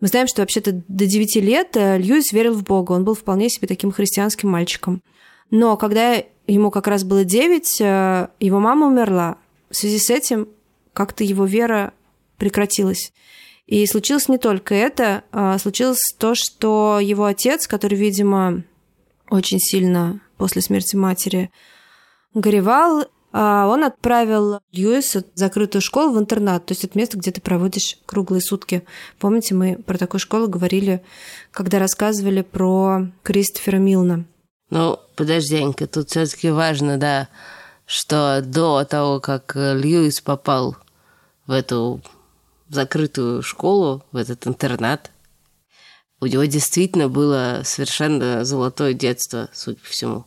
Мы 0.00 0.08
знаем, 0.08 0.26
что 0.26 0.42
вообще-то 0.42 0.82
до 0.88 1.06
9 1.06 1.36
лет 1.36 1.76
э, 1.76 1.96
Льюис 1.96 2.32
верил 2.32 2.54
в 2.54 2.64
Бога. 2.64 2.92
Он 2.92 3.04
был 3.04 3.14
вполне 3.14 3.48
себе 3.48 3.68
таким 3.68 3.92
христианским 3.92 4.50
мальчиком. 4.50 5.02
Но 5.50 5.76
когда 5.76 6.22
ему 6.46 6.70
как 6.70 6.88
раз 6.88 7.04
было 7.04 7.24
9, 7.24 7.80
э, 7.80 8.28
его 8.40 8.58
мама 8.58 8.88
умерла. 8.88 9.36
В 9.70 9.76
связи 9.76 9.98
с 9.98 10.10
этим 10.10 10.48
как-то 10.92 11.22
его 11.24 11.44
вера 11.44 11.92
прекратилась. 12.36 13.12
И 13.66 13.86
случилось 13.86 14.28
не 14.28 14.38
только 14.38 14.74
это, 14.74 15.22
а 15.30 15.56
случилось 15.58 16.00
то, 16.18 16.34
что 16.34 16.98
его 17.00 17.24
отец, 17.24 17.66
который, 17.68 17.96
видимо, 17.96 18.64
очень 19.30 19.60
сильно 19.60 20.20
после 20.36 20.62
смерти 20.62 20.96
матери 20.96 21.50
горевал, 22.34 23.06
он 23.32 23.84
отправил 23.84 24.60
Льюиса 24.72 25.24
в 25.34 25.38
закрытую 25.38 25.80
школу 25.80 26.12
в 26.12 26.18
интернат, 26.18 26.66
то 26.66 26.72
есть 26.72 26.84
это 26.84 26.98
место, 26.98 27.16
где 27.18 27.30
ты 27.30 27.40
проводишь 27.40 27.98
круглые 28.06 28.42
сутки. 28.42 28.84
Помните, 29.18 29.54
мы 29.54 29.76
про 29.76 29.96
такую 29.96 30.20
школу 30.20 30.48
говорили, 30.48 31.02
когда 31.50 31.78
рассказывали 31.78 32.42
про 32.42 33.06
Кристофера 33.22 33.78
Милна. 33.78 34.26
Ну, 34.70 34.98
подожди, 35.16 35.56
Анька, 35.56 35.86
тут 35.86 36.10
все 36.10 36.26
таки 36.26 36.50
важно, 36.50 36.98
да, 36.98 37.28
что 37.86 38.42
до 38.44 38.84
того, 38.84 39.20
как 39.20 39.54
Льюис 39.54 40.20
попал 40.20 40.76
в 41.46 41.52
эту 41.52 42.00
закрытую 42.68 43.42
школу, 43.42 44.02
в 44.12 44.16
этот 44.16 44.46
интернат, 44.46 45.10
у 46.20 46.26
него 46.26 46.44
действительно 46.44 47.08
было 47.08 47.62
совершенно 47.64 48.44
золотое 48.44 48.94
детство, 48.94 49.48
судя 49.52 49.78
по 49.78 49.88
всему. 49.88 50.24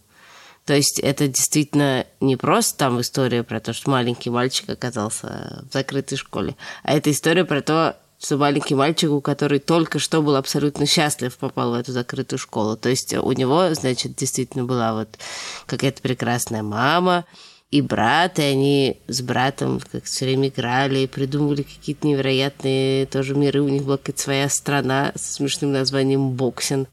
То 0.65 0.73
есть 0.73 0.99
это 0.99 1.27
действительно 1.27 2.07
не 2.19 2.35
просто 2.35 2.77
там 2.77 2.99
история 2.99 3.43
про 3.43 3.59
то, 3.59 3.71
что 3.73 3.91
маленький 3.91 4.29
мальчик 4.29 4.69
оказался 4.69 5.63
в 5.69 5.73
закрытой 5.73 6.15
школе, 6.15 6.55
а 6.83 6.93
это 6.93 7.11
история 7.11 7.45
про 7.45 7.61
то, 7.61 7.97
что 8.19 8.37
маленький 8.37 8.75
мальчик, 8.75 9.11
у 9.11 9.21
который 9.21 9.59
только 9.59 9.99
что 9.99 10.21
был 10.21 10.35
абсолютно 10.35 10.87
счастлив, 10.87 11.35
попал 11.37 11.71
в 11.71 11.73
эту 11.75 11.91
закрытую 11.91 12.39
школу. 12.39 12.75
То 12.77 12.89
есть 12.89 13.13
у 13.13 13.31
него, 13.33 13.73
значит, 13.73 14.15
действительно 14.15 14.63
была 14.63 14.93
вот 14.93 15.19
какая-то 15.67 16.01
прекрасная 16.01 16.63
мама, 16.63 17.25
и 17.71 17.81
брат, 17.81 18.39
и 18.39 18.43
они 18.43 19.01
с 19.07 19.21
братом 19.21 19.81
как 19.91 20.05
все 20.05 20.25
время 20.25 20.47
играли 20.47 20.99
и 20.99 21.07
придумывали 21.07 21.63
какие-то 21.63 22.07
невероятные 22.07 23.05
тоже 23.05 23.35
миры. 23.35 23.61
У 23.61 23.67
них 23.67 23.83
была 23.83 23.97
какая-то 23.97 24.21
своя 24.21 24.49
страна 24.49 25.11
с 25.15 25.33
смешным 25.33 25.73
названием 25.73 26.31
Боксин. 26.31 26.87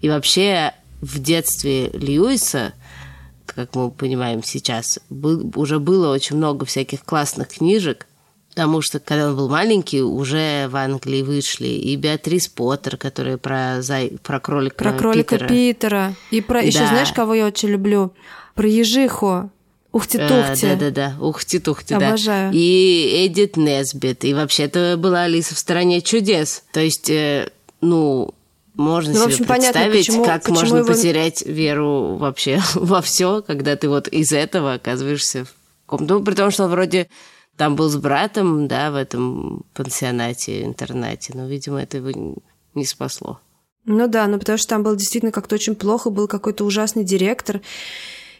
И 0.00 0.08
вообще 0.08 0.72
в 1.00 1.20
детстве 1.20 1.90
Льюиса, 1.90 2.72
как 3.58 3.74
мы 3.74 3.90
понимаем 3.90 4.44
сейчас, 4.44 5.00
был, 5.10 5.50
уже 5.56 5.80
было 5.80 6.12
очень 6.12 6.36
много 6.36 6.64
всяких 6.64 7.04
классных 7.04 7.48
книжек, 7.48 8.06
потому 8.50 8.82
что 8.82 9.00
когда 9.00 9.30
он 9.30 9.36
был 9.36 9.48
маленький, 9.48 10.00
уже 10.00 10.68
в 10.68 10.76
Англии 10.76 11.22
вышли 11.22 11.66
и 11.66 11.96
Беатрис 11.96 12.46
Поттер, 12.46 12.96
которая 12.96 13.36
про, 13.36 13.82
зай... 13.82 14.12
про 14.22 14.38
кролика 14.38 14.76
Про 14.76 14.92
кролика 14.92 15.38
Питера. 15.38 15.48
Питера. 15.48 16.14
И 16.30 16.40
про... 16.40 16.60
Да. 16.60 16.66
Еще 16.68 16.86
знаешь, 16.86 17.12
кого 17.12 17.34
я 17.34 17.46
очень 17.46 17.70
люблю? 17.70 18.12
Про 18.54 18.68
ежиху. 18.68 19.50
Ухти-тухти. 19.90 20.64
Э, 20.64 20.76
да-да-да, 20.76 21.16
ухти-тухти, 21.18 21.98
да. 21.98 22.08
Обожаю. 22.10 22.52
И 22.54 23.26
Эдит 23.26 23.56
Несбит. 23.56 24.24
И 24.24 24.34
вообще-то 24.34 24.94
была 24.96 25.22
Алиса 25.22 25.56
в 25.56 25.58
«Стране 25.58 26.00
чудес». 26.00 26.62
То 26.72 26.78
есть, 26.78 27.10
э, 27.10 27.50
ну, 27.80 28.34
можно 28.78 29.12
ну, 29.12 29.18
себе 29.18 29.24
общем, 29.26 29.44
представить, 29.44 29.74
понятно, 29.74 29.98
почему, 29.98 30.24
как 30.24 30.42
почему 30.42 30.58
можно 30.60 30.76
его... 30.78 30.86
потерять 30.86 31.44
веру 31.44 32.16
вообще 32.16 32.62
во 32.74 33.02
все, 33.02 33.42
когда 33.42 33.74
ты 33.76 33.88
вот 33.88 34.06
из 34.08 34.32
этого 34.32 34.74
оказываешься 34.74 35.44
в 35.44 35.54
каком-то... 35.86 36.18
Ну, 36.18 36.24
при 36.24 36.34
том, 36.34 36.52
что 36.52 36.64
он 36.64 36.70
вроде 36.70 37.08
там 37.56 37.74
был 37.74 37.90
с 37.90 37.96
братом, 37.96 38.68
да, 38.68 38.92
в 38.92 38.94
этом 38.94 39.64
пансионате, 39.74 40.64
интернате, 40.64 41.32
но, 41.34 41.48
видимо, 41.48 41.82
это 41.82 41.96
его 41.96 42.38
не 42.74 42.84
спасло. 42.84 43.40
Ну 43.84 44.06
да, 44.06 44.28
ну 44.28 44.38
потому 44.38 44.58
что 44.58 44.68
там 44.68 44.84
было 44.84 44.94
действительно 44.94 45.32
как-то 45.32 45.56
очень 45.56 45.74
плохо, 45.74 46.10
был 46.10 46.28
какой-то 46.28 46.64
ужасный 46.64 47.02
директор, 47.02 47.60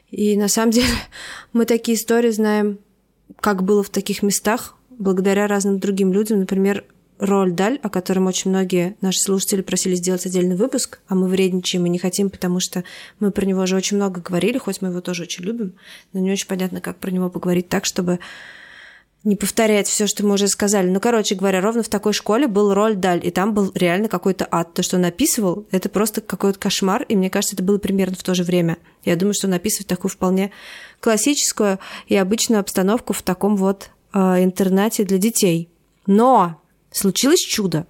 и 0.09 0.37
на 0.37 0.47
самом 0.47 0.71
деле 0.71 0.87
мы 1.52 1.64
такие 1.64 1.97
истории 1.97 2.30
знаем, 2.30 2.78
как 3.40 3.64
было 3.64 3.83
в 3.83 3.90
таких 3.90 4.23
местах, 4.23 4.76
благодаря 4.90 5.49
разным 5.49 5.80
другим 5.80 6.12
людям. 6.12 6.38
Например, 6.38 6.85
Роль 7.18 7.52
Даль, 7.52 7.80
о 7.82 7.88
котором 7.88 8.26
очень 8.26 8.50
многие 8.50 8.96
наши 9.00 9.20
слушатели 9.20 9.62
просили 9.62 9.96
сделать 9.96 10.25
отдельный 10.25 10.56
выпуск, 10.56 11.00
а 11.08 11.14
мы 11.14 11.28
вредничаем 11.28 11.84
и 11.87 11.88
не 11.88 11.98
хотим, 11.98 12.30
потому 12.30 12.60
что 12.60 12.84
мы 13.18 13.30
про 13.32 13.44
него 13.44 13.62
уже 13.62 13.76
очень 13.76 13.96
много 13.96 14.20
говорили, 14.20 14.58
хоть 14.58 14.80
мы 14.82 14.88
его 14.88 15.00
тоже 15.00 15.25
очень 15.25 15.44
любим, 15.44 15.75
но 16.12 16.20
не 16.20 16.30
очень 16.30 16.46
понятно, 16.46 16.80
как 16.80 16.98
про 16.98 17.10
него 17.10 17.28
поговорить 17.28 17.68
так, 17.68 17.84
чтобы 17.84 18.20
не 19.25 19.34
повторять 19.34 19.88
все, 19.88 20.06
что 20.06 20.25
мы 20.25 20.34
уже 20.34 20.46
сказали. 20.46 20.88
Ну, 20.88 21.00
короче 21.00 21.34
говоря, 21.34 21.60
ровно 21.60 21.82
в 21.82 21.88
такой 21.88 22.12
школе 22.12 22.46
был 22.46 22.72
роль 22.72 22.94
Даль, 22.94 23.20
и 23.26 23.30
там 23.30 23.52
был 23.52 23.72
реально 23.75 24.08
какой-то 24.08 24.46
ад. 24.50 24.75
То, 24.75 24.82
что 24.82 24.96
он 24.96 25.04
описывал, 25.04 25.66
это 25.72 25.88
просто 25.88 26.20
какой-то 26.20 26.58
кошмар, 26.58 27.02
и 27.02 27.16
мне 27.16 27.28
кажется, 27.28 27.56
это 27.56 27.64
было 27.64 27.78
примерно 27.78 28.16
в 28.16 28.22
то 28.22 28.34
же 28.34 28.44
время. 28.44 28.78
Я 29.04 29.16
думаю, 29.16 29.34
что 29.34 29.48
он 29.48 29.54
описывает 29.54 29.88
такую 29.88 30.10
вполне 30.10 30.52
классическую 31.00 31.80
и 32.06 32.16
обычную 32.16 32.60
обстановку 32.60 33.12
в 33.12 33.22
таком 33.22 33.56
вот 33.56 33.90
э, 34.14 34.44
интернате 34.44 35.04
для 35.04 35.18
детей. 35.18 35.68
Но 36.06 36.60
случилось 36.90 37.40
чудо, 37.40 37.87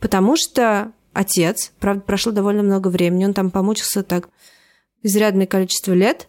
потому 0.00 0.36
что 0.36 0.92
отец, 1.12 1.72
правда, 1.80 2.02
прошло 2.02 2.32
довольно 2.32 2.62
много 2.62 2.88
времени, 2.88 3.24
он 3.24 3.34
там 3.34 3.50
помучился 3.50 4.02
так 4.02 4.28
изрядное 5.02 5.46
количество 5.46 5.92
лет, 5.92 6.28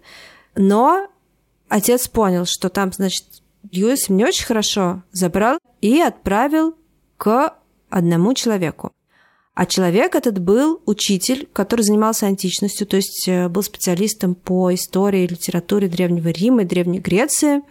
но 0.56 1.08
отец 1.68 2.08
понял, 2.08 2.46
что 2.46 2.70
там, 2.70 2.92
значит, 2.92 3.26
Льюис 3.72 4.10
не 4.10 4.24
очень 4.24 4.46
хорошо 4.46 5.04
забрал 5.12 5.60
и 5.82 6.00
отправил 6.00 6.76
к 7.18 7.56
одному 7.90 8.34
человеку. 8.34 8.92
А 9.54 9.66
человек 9.66 10.14
этот 10.14 10.40
был 10.40 10.82
учитель, 10.86 11.50
который 11.52 11.82
занимался 11.82 12.28
античностью, 12.28 12.86
то 12.86 12.98
есть 12.98 13.28
э, 13.28 13.50
был 13.50 13.64
специалистом 13.64 14.36
по 14.36 14.72
истории 14.74 15.24
и 15.24 15.28
литературе 15.28 15.88
Древнего 15.88 16.30
Рима 16.30 16.62
и 16.62 16.66
Древней 16.66 17.00
Греции. 17.00 17.64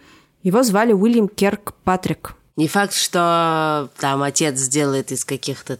Его 0.43 0.63
звали 0.63 0.91
Уильям 0.91 1.29
Керк 1.29 1.75
Патрик. 1.85 2.35
Не 2.57 2.67
факт, 2.67 2.93
что 2.93 3.89
там 3.99 4.23
отец 4.23 4.57
сделает 4.57 5.11
из 5.11 5.23
каких-то 5.23 5.79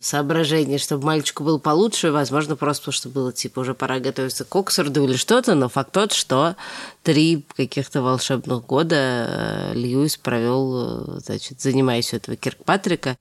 соображений, 0.00 0.78
чтобы 0.78 1.06
мальчику 1.06 1.44
было 1.44 1.58
получше, 1.58 2.10
возможно, 2.10 2.56
просто 2.56 2.82
потому 2.82 2.92
что 2.92 3.08
было, 3.08 3.32
типа, 3.32 3.60
уже 3.60 3.72
пора 3.72 4.00
готовиться 4.00 4.44
к 4.44 4.54
Оксфорду 4.56 5.04
или 5.04 5.16
что-то, 5.16 5.54
но 5.54 5.68
факт 5.68 5.92
тот, 5.92 6.12
что 6.12 6.56
три 7.04 7.46
каких-то 7.56 8.02
волшебных 8.02 8.66
года 8.66 8.96
э, 8.96 9.74
Льюис 9.74 10.16
провел, 10.16 11.18
э, 11.18 11.20
значит, 11.20 11.60
занимаясь 11.60 12.12
у 12.12 12.16
этого 12.16 12.36
Киркпатрика, 12.36 13.16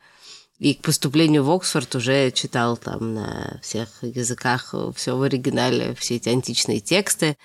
и 0.57 0.73
к 0.73 0.81
поступлению 0.81 1.43
в 1.43 1.51
Оксфорд 1.51 1.93
уже 1.95 2.31
читал 2.31 2.77
там 2.77 3.13
на 3.13 3.59
всех 3.61 3.89
языках 4.01 4.73
все 4.95 5.15
в 5.15 5.21
оригинале, 5.21 5.93
все 5.99 6.15
эти 6.15 6.29
античные 6.29 6.79
тексты. 6.79 7.37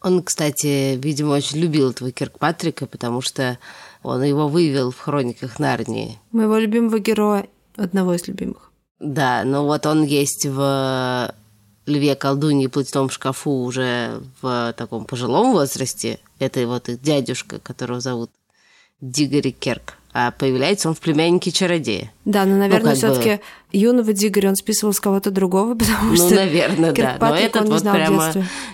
Он, 0.00 0.22
кстати, 0.24 0.96
видимо, 0.96 1.34
очень 1.34 1.58
любил 1.58 1.90
этого 1.90 2.10
Киркпатрика, 2.10 2.86
потому 2.86 3.20
что 3.20 3.58
он 4.02 4.22
его 4.22 4.48
вывел 4.48 4.90
в 4.90 4.98
хрониках 4.98 5.58
Нарнии. 5.58 6.18
Моего 6.32 6.58
любимого 6.58 6.98
героя, 6.98 7.46
одного 7.76 8.14
из 8.14 8.26
любимых. 8.26 8.70
Да, 8.98 9.42
но 9.44 9.64
вот 9.64 9.86
он 9.86 10.04
есть 10.04 10.46
в 10.46 11.34
«Льве, 11.86 12.14
колдуньи» 12.14 12.68
«Платяном 12.68 13.10
шкафу» 13.10 13.64
уже 13.64 14.22
в 14.40 14.72
таком 14.76 15.04
пожилом 15.04 15.52
возрасте. 15.52 16.20
Это 16.38 16.66
вот 16.66 16.88
их 16.88 17.02
дядюшка, 17.02 17.58
которого 17.58 18.00
зовут 18.00 18.30
Дигори 19.00 19.50
Керк. 19.50 19.94
А 20.14 20.30
появляется 20.30 20.88
он 20.88 20.94
в 20.94 21.00
«Племяннике 21.00 21.50
чародея». 21.50 22.12
Да, 22.26 22.44
но, 22.44 22.56
наверное, 22.56 22.90
ну, 22.90 22.96
все-таки 22.96 23.36
бы... 23.36 23.40
юного 23.72 24.12
Дигори 24.12 24.46
он 24.46 24.56
списывал 24.56 24.92
с 24.92 25.00
кого-то 25.00 25.30
другого, 25.30 25.74
потому 25.78 26.10
ну, 26.10 26.16
что... 26.16 26.28
Ну, 26.28 26.34
наверное, 26.34 26.92
да. 26.92 27.16
Но 27.18 27.34
этот 27.34 27.68
вот 27.68 27.82
прямо 27.82 28.32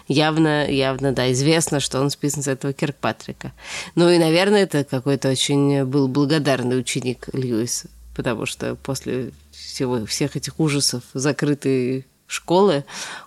явно, 0.09 0.69
явно, 0.69 1.13
да, 1.13 1.31
известно, 1.31 1.79
что 1.79 2.01
он 2.01 2.11
списан 2.11 2.43
с 2.43 2.49
этого 2.49 2.73
Киркпатрика. 2.73 3.53
Ну 3.95 4.11
и, 4.11 4.19
наверное, 4.19 4.65
это 4.65 4.83
какой-то 4.83 5.29
очень 5.29 5.85
был 5.85 6.09
благодарный 6.09 6.79
ученик 6.79 7.29
Льюиса, 7.33 7.89
потому 8.17 8.45
что 8.45 8.75
после 8.75 9.31
всего, 9.53 10.05
всех 10.07 10.35
этих 10.35 10.59
ужасов 10.59 11.05
закрытой 11.15 12.05
школы, 12.27 12.85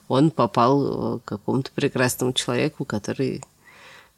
он 0.10 0.32
попал 0.32 1.20
к 1.20 1.26
какому-то 1.26 1.72
прекрасному 1.74 2.34
человеку, 2.34 2.84
который 2.84 3.42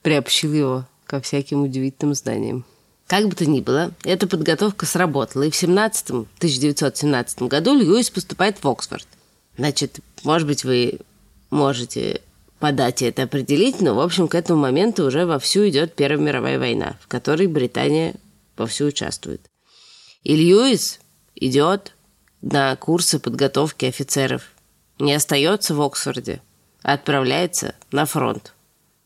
приобщил 0.02 0.54
его 0.54 0.86
ко 1.06 1.22
всяким 1.22 1.62
удивительным 1.62 2.16
знаниям. 2.16 2.66
Как 3.14 3.28
бы 3.28 3.36
то 3.36 3.46
ни 3.46 3.62
было, 3.62 3.92
эта 4.06 4.26
подготовка 4.26 4.88
сработала, 4.88 5.44
и 5.44 5.52
в 5.52 5.56
17 5.56 6.10
1917 6.10 7.44
году 7.44 7.76
Льюис 7.76 8.10
поступает 8.10 8.64
в 8.64 8.68
Оксфорд. 8.68 9.06
Значит, 9.56 10.00
может 10.24 10.48
быть, 10.48 10.64
вы 10.64 10.98
можете 11.52 12.22
по 12.58 12.72
дате 12.72 13.10
это 13.10 13.22
определить, 13.22 13.82
но, 13.82 13.94
в 13.94 14.00
общем, 14.00 14.28
к 14.28 14.34
этому 14.34 14.62
моменту 14.62 15.06
уже 15.06 15.28
вовсю 15.28 15.70
идет 15.70 15.94
Первая 15.94 16.26
мировая 16.26 16.58
война, 16.58 16.98
в 17.02 17.08
которой 17.08 17.46
Британия 17.46 18.16
вовсю 18.58 18.86
участвует. 18.86 19.42
И 20.24 20.36
Льюис 20.36 21.00
идет 21.36 21.94
на 22.42 22.76
курсы 22.78 23.20
подготовки 23.20 23.86
офицеров. 23.86 24.42
Не 24.98 25.14
остается 25.14 25.76
в 25.76 25.82
Оксфорде, 25.84 26.42
а 26.82 26.94
отправляется 26.94 27.76
на 27.92 28.08
фронт. 28.08 28.54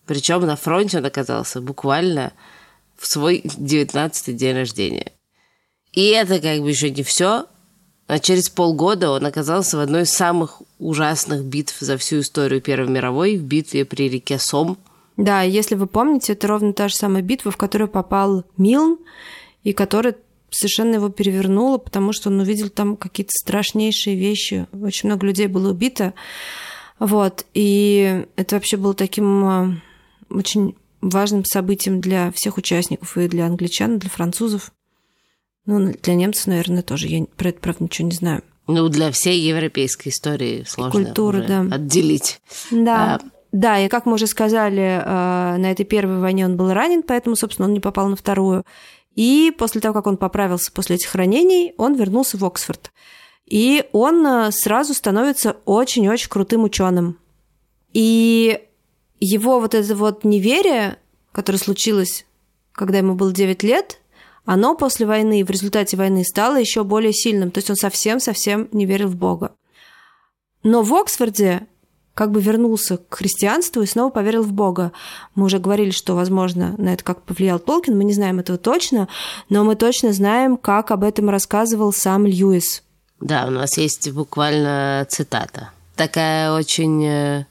Причем 0.06 0.46
на 0.46 0.56
фронте 0.56 1.00
он 1.00 1.06
оказался 1.06 1.60
буквально 1.60 2.32
в 2.98 3.08
свой 3.08 3.42
19-й 3.42 4.34
день 4.34 4.56
рождения. 4.56 5.12
И 5.94 6.08
это 6.10 6.40
как 6.40 6.62
бы 6.62 6.70
еще 6.70 6.90
не 6.90 7.04
все. 7.04 7.46
А 8.08 8.20
через 8.20 8.50
полгода 8.50 9.12
он 9.12 9.26
оказался 9.26 9.78
в 9.78 9.82
одной 9.82 10.04
из 10.04 10.12
самых 10.12 10.62
ужасных 10.80 11.44
битв 11.44 11.78
за 11.80 11.98
всю 11.98 12.22
историю 12.22 12.62
Первой 12.62 12.88
мировой, 12.88 13.36
в 13.36 13.44
битве 13.44 13.84
при 13.84 14.08
реке 14.08 14.40
Сом. 14.40 14.78
Да, 15.18 15.42
если 15.42 15.76
вы 15.76 15.88
помните, 15.88 16.34
это 16.34 16.48
ровно 16.48 16.72
та 16.72 16.88
же 16.88 16.96
самая 16.96 17.22
битва, 17.22 17.52
в 17.52 17.58
которую 17.58 17.90
попал 17.90 18.46
Милн, 18.56 18.98
и 19.64 19.74
которая 19.74 20.16
совершенно 20.50 20.96
его 20.96 21.10
перевернуло, 21.10 21.78
потому 21.78 22.14
что 22.14 22.30
он 22.30 22.40
увидел 22.40 22.70
там 22.70 22.96
какие-то 22.96 23.32
страшнейшие 23.34 24.16
вещи. 24.16 24.68
Очень 24.72 25.10
много 25.10 25.28
людей 25.28 25.48
было 25.48 25.72
убито. 25.72 26.14
Вот. 27.00 27.46
И 27.54 28.26
это 28.36 28.56
вообще 28.56 28.78
было 28.78 28.94
таким 28.94 29.46
а, 29.46 29.74
очень 30.30 30.76
важным 31.10 31.46
событием 31.46 32.02
для 32.02 32.32
всех 32.32 32.58
участников, 32.58 33.18
и 33.18 33.28
для 33.28 33.46
англичан, 33.46 33.96
и 33.96 34.00
для 34.00 34.10
французов. 34.10 34.72
Ну, 35.66 35.94
для 36.02 36.16
немцев, 36.16 36.48
наверное, 36.48 36.82
тоже. 36.82 37.08
Я 37.08 37.26
про 37.36 37.50
это, 37.50 37.60
правда, 37.60 37.84
ничего 37.84 38.08
не 38.08 38.16
знаю. 38.16 38.44
Ну, 38.68 38.90
для 38.90 39.12
всей 39.12 39.40
европейской 39.40 40.10
истории 40.10 40.64
сложно 40.68 41.06
Культуры, 41.06 41.46
да. 41.48 41.62
отделить. 41.62 42.40
Да. 42.72 43.16
А... 43.16 43.20
Да, 43.54 43.80
и 43.80 43.88
как 43.88 44.06
мы 44.06 44.14
уже 44.16 44.28
сказали, 44.28 45.02
а, 45.04 45.58
на 45.58 45.72
этой 45.72 45.86
первой 45.86 46.20
войне 46.20 46.46
он 46.46 46.58
был 46.58 46.74
ранен, 46.74 47.02
поэтому, 47.02 47.36
собственно, 47.36 47.68
он 47.68 47.74
не 47.74 47.80
попал 47.80 48.10
на 48.10 48.18
вторую. 48.18 48.66
И 49.16 49.54
после 49.58 49.82
того, 49.82 49.94
как 49.94 50.06
он 50.06 50.18
поправился 50.18 50.72
после 50.72 50.98
этих 50.98 51.16
ранений, 51.16 51.74
он 51.78 51.96
вернулся 51.96 52.38
в 52.38 52.46
Оксфорд. 52.46 52.92
И 53.46 53.86
он 53.94 54.26
э, 54.28 54.52
сразу 54.52 54.94
становится 54.94 55.58
очень-очень 55.66 56.30
крутым 56.30 56.66
ученым. 56.66 57.18
И 57.94 58.67
его 59.20 59.60
вот 59.60 59.74
это 59.74 59.96
вот 59.96 60.24
неверие, 60.24 60.98
которое 61.32 61.58
случилось, 61.58 62.26
когда 62.72 63.00
ему 63.00 63.16
было 63.16 63.32
9 63.32 63.64
лет, 63.64 64.00
оно 64.46 64.76
после 64.76 65.06
войны, 65.06 65.44
в 65.44 65.50
результате 65.50 65.98
войны 65.98 66.24
стало 66.24 66.56
еще 66.58 66.84
более 66.84 67.12
сильным. 67.12 67.52
То 67.52 67.58
есть 67.58 67.70
он 67.70 67.76
совсем-совсем 67.76 68.70
не 68.72 68.86
верил 68.86 69.10
в 69.10 69.16
Бога. 69.16 69.52
Но 70.64 70.84
в 70.84 70.94
Оксфорде 70.94 71.68
как 72.14 72.32
бы 72.32 72.42
вернулся 72.42 72.98
к 72.98 73.16
христианству 73.16 73.82
и 73.82 73.86
снова 73.86 74.10
поверил 74.10 74.42
в 74.42 74.52
Бога. 74.52 74.92
Мы 75.36 75.46
уже 75.46 75.60
говорили, 75.60 75.92
что, 75.92 76.16
возможно, 76.16 76.74
на 76.78 76.94
это 76.94 77.04
как 77.04 77.22
повлиял 77.22 77.60
Толкин, 77.60 77.96
мы 77.96 78.06
не 78.06 78.14
знаем 78.14 78.40
этого 78.40 78.58
точно, 78.58 79.08
но 79.50 79.64
мы 79.64 79.76
точно 79.76 80.14
знаем, 80.14 80.58
как 80.58 80.90
об 80.90 81.04
этом 81.04 81.30
рассказывал 81.30 81.94
сам 81.94 82.26
Льюис. 82.26 82.84
Да, 83.20 83.46
у 83.48 83.52
нас 83.52 83.78
есть 83.78 84.10
буквально 84.12 85.06
цитата. 85.10 85.72
Такая 85.96 86.54
очень 86.54 87.06
э, 87.06 87.46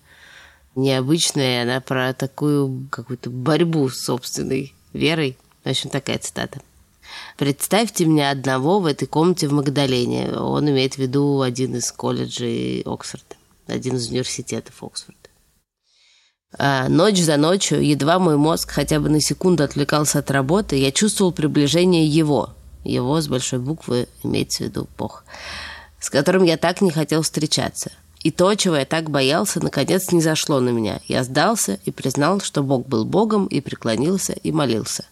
необычная, 0.77 1.63
она 1.63 1.81
про 1.81 2.13
такую 2.13 2.89
какую-то 2.91 3.31
борьбу 3.31 3.89
с 3.89 4.05
собственной 4.05 4.73
верой. 4.93 5.37
В 5.65 5.69
общем, 5.69 5.91
такая 5.91 6.19
цитата. 6.19 6.61
Представьте 7.37 8.07
мне 8.07 8.31
одного 8.31 8.79
в 8.79 8.87
этой 8.87 9.07
комнате 9.07 9.49
в 9.49 9.53
Магдалене. 9.53 10.33
Он 10.33 10.69
имеет 10.71 10.95
в 10.95 10.99
виду 10.99 11.41
один 11.41 11.75
из 11.77 11.91
колледжей 11.91 12.83
Оксфорда 12.83 13.37
один 13.67 13.97
из 13.97 14.09
университетов 14.09 14.83
Оксфорда. 14.83 15.19
А 16.59 16.89
ночь 16.89 17.19
за 17.19 17.37
ночью, 17.37 17.85
едва 17.85 18.19
мой 18.19 18.37
мозг 18.37 18.71
хотя 18.71 19.01
бы 19.01 19.09
на 19.09 19.21
секунду 19.21 19.65
отвлекался 19.65 20.21
от 20.21 20.31
работы, 20.31 20.77
я 20.77 20.93
чувствовал 20.93 21.33
приближение 21.33 22.07
его, 22.07 22.55
его 22.85 23.21
с 23.21 23.29
большой 23.29 23.59
буквы 23.59 24.09
имеется 24.23 24.59
в 24.59 24.67
виду 24.69 24.89
Бог, 24.97 25.25
с 26.01 26.09
которым 26.09 26.45
я 26.45 26.57
так 26.57 26.81
не 26.81 26.91
хотел 26.91 27.23
встречаться. 27.23 27.91
И 28.27 28.33
то, 28.33 28.53
чего 28.57 28.75
я 28.75 28.85
так 28.85 29.09
боялся, 29.09 29.63
наконец 29.63 30.11
не 30.11 30.21
зашло 30.21 30.59
на 30.59 30.71
меня. 30.71 30.99
Я 31.07 31.23
сдался 31.23 31.79
и 31.85 31.93
признал, 31.93 32.41
что 32.41 32.65
Бог 32.65 32.89
был 32.89 33.05
Богом, 33.05 33.47
и 33.47 33.61
преклонился, 33.61 34.33
и 34.33 34.51
молился. 34.51 35.05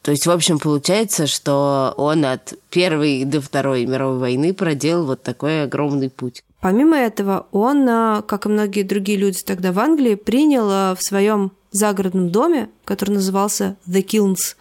То 0.00 0.12
есть, 0.12 0.26
в 0.26 0.30
общем, 0.30 0.58
получается, 0.58 1.26
что 1.26 1.92
он 1.98 2.24
от 2.24 2.54
Первой 2.70 3.26
до 3.26 3.42
Второй 3.42 3.84
мировой 3.84 4.18
войны 4.18 4.54
проделал 4.54 5.04
вот 5.04 5.22
такой 5.22 5.64
огромный 5.64 6.08
путь. 6.08 6.42
Помимо 6.62 6.96
этого, 6.96 7.48
он, 7.52 7.86
а, 7.86 8.22
как 8.22 8.46
и 8.46 8.48
многие 8.48 8.82
другие 8.82 9.18
люди 9.18 9.42
тогда 9.44 9.70
в 9.70 9.78
Англии, 9.78 10.14
принял 10.14 10.70
а, 10.70 10.94
в 10.94 11.02
своем 11.02 11.52
загородном 11.70 12.30
доме, 12.30 12.70
который 12.86 13.10
назывался 13.10 13.76
The 13.86 14.02
Kilns, 14.02 14.56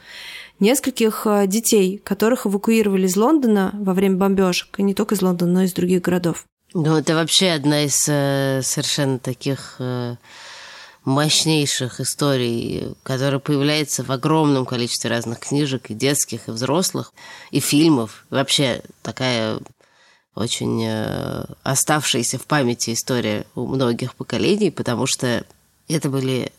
нескольких 0.60 1.26
а, 1.26 1.48
детей, 1.48 2.02
которых 2.04 2.46
эвакуировали 2.46 3.08
из 3.08 3.16
Лондона 3.16 3.74
во 3.80 3.94
время 3.94 4.18
бомбежек, 4.18 4.78
и 4.78 4.84
не 4.84 4.94
только 4.94 5.16
из 5.16 5.22
Лондона, 5.22 5.54
но 5.54 5.62
и 5.62 5.68
из 5.68 5.74
других 5.74 6.02
городов. 6.02 6.44
Ну, 6.74 6.96
это 6.96 7.16
вообще 7.16 7.52
одна 7.52 7.84
из 7.84 8.08
э, 8.08 8.62
совершенно 8.64 9.20
таких 9.20 9.76
э, 9.80 10.16
мощнейших 11.04 12.00
историй, 12.00 12.96
которая 13.04 13.40
появляется 13.40 14.04
в 14.04 14.12
огромном 14.12 14.66
количестве 14.66 15.10
разных 15.10 15.40
книжек, 15.40 15.90
и 15.90 15.94
детских, 15.94 16.48
и 16.48 16.52
взрослых, 16.52 17.14
и 17.52 17.60
фильмов. 17.60 18.26
Вообще 18.30 18.84
такая 19.02 19.60
очень 20.34 20.82
э, 20.86 21.44
оставшаяся 21.64 22.38
в 22.38 22.46
памяти 22.46 22.94
история 22.94 23.46
у 23.54 23.68
многих 23.68 24.16
поколений, 24.16 24.72
потому 24.72 25.08
что 25.08 25.46
это 25.90 26.10
были 26.10 26.54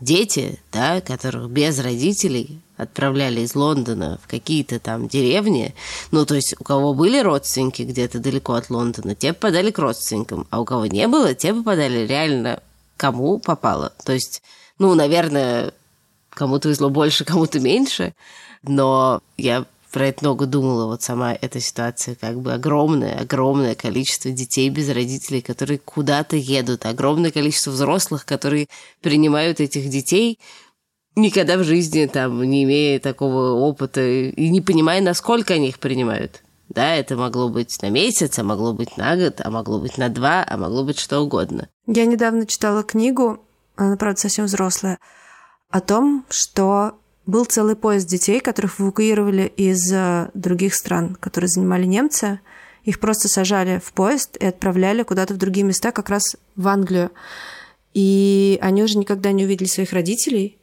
дети, 0.00 0.58
да, 0.72 1.00
которых 1.00 1.50
без 1.50 1.78
родителей 1.78 2.60
отправляли 2.76 3.40
из 3.40 3.54
Лондона 3.54 4.18
в 4.22 4.28
какие-то 4.28 4.78
там 4.78 5.08
деревни. 5.08 5.74
Ну, 6.10 6.24
то 6.24 6.34
есть 6.34 6.54
у 6.58 6.64
кого 6.64 6.94
были 6.94 7.20
родственники 7.20 7.82
где-то 7.82 8.18
далеко 8.18 8.54
от 8.54 8.70
Лондона, 8.70 9.14
те 9.14 9.32
попадали 9.32 9.70
к 9.70 9.78
родственникам, 9.78 10.46
а 10.50 10.60
у 10.60 10.64
кого 10.64 10.86
не 10.86 11.06
было, 11.06 11.34
те 11.34 11.52
попадали 11.52 12.06
реально 12.06 12.62
кому 12.96 13.38
попало. 13.38 13.92
То 14.04 14.12
есть, 14.12 14.42
ну, 14.78 14.94
наверное, 14.94 15.72
кому-то 16.30 16.68
везло 16.68 16.88
больше, 16.90 17.24
кому-то 17.26 17.60
меньше, 17.60 18.14
но 18.62 19.20
я 19.36 19.64
про 19.92 20.06
это 20.06 20.24
много 20.24 20.46
думала, 20.46 20.86
вот 20.86 21.02
сама 21.02 21.32
эта 21.32 21.60
ситуация, 21.60 22.14
как 22.14 22.40
бы 22.40 22.52
огромное, 22.52 23.18
огромное 23.18 23.74
количество 23.74 24.30
детей 24.30 24.68
без 24.68 24.88
родителей, 24.88 25.40
которые 25.40 25.78
куда-то 25.78 26.36
едут, 26.36 26.86
огромное 26.86 27.30
количество 27.30 27.70
взрослых, 27.70 28.24
которые 28.24 28.66
принимают 29.00 29.60
этих 29.60 29.88
детей, 29.88 30.38
никогда 31.16 31.56
в 31.56 31.64
жизни 31.64 32.06
там 32.06 32.42
не 32.42 32.64
имея 32.64 33.00
такого 33.00 33.52
опыта 33.52 34.00
и 34.00 34.48
не 34.48 34.60
понимая, 34.60 35.00
насколько 35.00 35.54
они 35.54 35.68
их 35.68 35.78
принимают. 35.78 36.42
Да, 36.68 36.94
это 36.94 37.16
могло 37.16 37.48
быть 37.48 37.82
на 37.82 37.90
месяц, 37.90 38.38
а 38.38 38.44
могло 38.44 38.72
быть 38.72 38.96
на 38.96 39.16
год, 39.16 39.40
а 39.42 39.50
могло 39.50 39.80
быть 39.80 39.98
на 39.98 40.08
два, 40.08 40.44
а 40.46 40.56
могло 40.56 40.84
быть 40.84 41.00
что 41.00 41.18
угодно. 41.20 41.68
Я 41.86 42.06
недавно 42.06 42.46
читала 42.46 42.84
книгу, 42.84 43.40
она, 43.74 43.96
правда, 43.96 44.20
совсем 44.20 44.44
взрослая, 44.44 44.98
о 45.68 45.80
том, 45.80 46.24
что 46.30 46.99
был 47.30 47.44
целый 47.44 47.76
поезд 47.76 48.08
детей, 48.08 48.40
которых 48.40 48.80
эвакуировали 48.80 49.52
из 49.56 49.92
э, 49.92 50.30
других 50.34 50.74
стран, 50.74 51.14
которые 51.14 51.48
занимали 51.48 51.86
немцы. 51.86 52.40
Их 52.84 53.00
просто 53.00 53.28
сажали 53.28 53.80
в 53.84 53.92
поезд 53.92 54.36
и 54.36 54.46
отправляли 54.46 55.02
куда-то 55.02 55.34
в 55.34 55.36
другие 55.36 55.64
места, 55.64 55.92
как 55.92 56.08
раз 56.08 56.22
в 56.56 56.68
Англию. 56.68 57.10
И 57.94 58.58
они 58.60 58.82
уже 58.82 58.98
никогда 58.98 59.32
не 59.32 59.44
увидели 59.44 59.68
своих 59.68 59.92
родителей. 59.92 60.58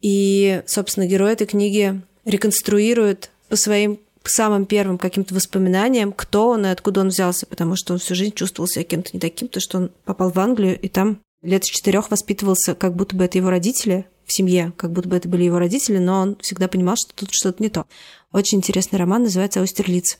И, 0.00 0.62
собственно, 0.66 1.06
герой 1.06 1.32
этой 1.32 1.46
книги 1.46 2.00
реконструирует 2.24 3.30
по 3.48 3.56
своим 3.56 4.00
самым 4.24 4.66
первым 4.66 4.98
каким-то 4.98 5.34
воспоминаниям, 5.34 6.12
кто 6.12 6.48
он 6.48 6.66
и 6.66 6.70
откуда 6.70 7.00
он 7.00 7.08
взялся, 7.08 7.46
потому 7.46 7.76
что 7.76 7.92
он 7.92 7.98
всю 7.98 8.14
жизнь 8.14 8.34
чувствовал 8.34 8.68
себя 8.68 8.84
кем-то 8.84 9.10
не 9.12 9.20
таким, 9.20 9.48
то 9.48 9.60
что 9.60 9.78
он 9.78 9.90
попал 10.04 10.30
в 10.30 10.38
Англию 10.38 10.78
и 10.78 10.88
там 10.88 11.20
лет 11.42 11.64
с 11.64 11.68
четырех 11.68 12.10
воспитывался, 12.10 12.74
как 12.74 12.94
будто 12.94 13.16
бы 13.16 13.24
это 13.24 13.38
его 13.38 13.50
родители, 13.50 14.06
в 14.24 14.32
семье, 14.32 14.72
как 14.76 14.92
будто 14.92 15.08
бы 15.08 15.16
это 15.16 15.28
были 15.28 15.44
его 15.44 15.58
родители, 15.58 15.98
но 15.98 16.20
он 16.20 16.36
всегда 16.40 16.68
понимал, 16.68 16.96
что 16.96 17.14
тут 17.14 17.30
что-то 17.32 17.62
не 17.62 17.68
то. 17.68 17.86
Очень 18.32 18.58
интересный 18.58 18.98
роман, 18.98 19.24
называется 19.24 19.60
«Аустерлиц». 19.60 20.18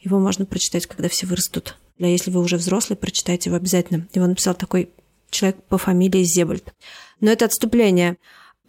Его 0.00 0.18
можно 0.18 0.46
прочитать, 0.46 0.86
когда 0.86 1.08
все 1.08 1.26
вырастут. 1.26 1.76
А 2.00 2.06
если 2.06 2.30
вы 2.30 2.40
уже 2.40 2.56
взрослый, 2.56 2.96
прочитайте 2.96 3.50
его 3.50 3.56
обязательно. 3.56 4.08
Его 4.14 4.26
написал 4.26 4.54
такой 4.54 4.90
человек 5.30 5.62
по 5.64 5.78
фамилии 5.78 6.24
Зебальд. 6.24 6.72
Но 7.20 7.30
это 7.30 7.44
отступление. 7.44 8.16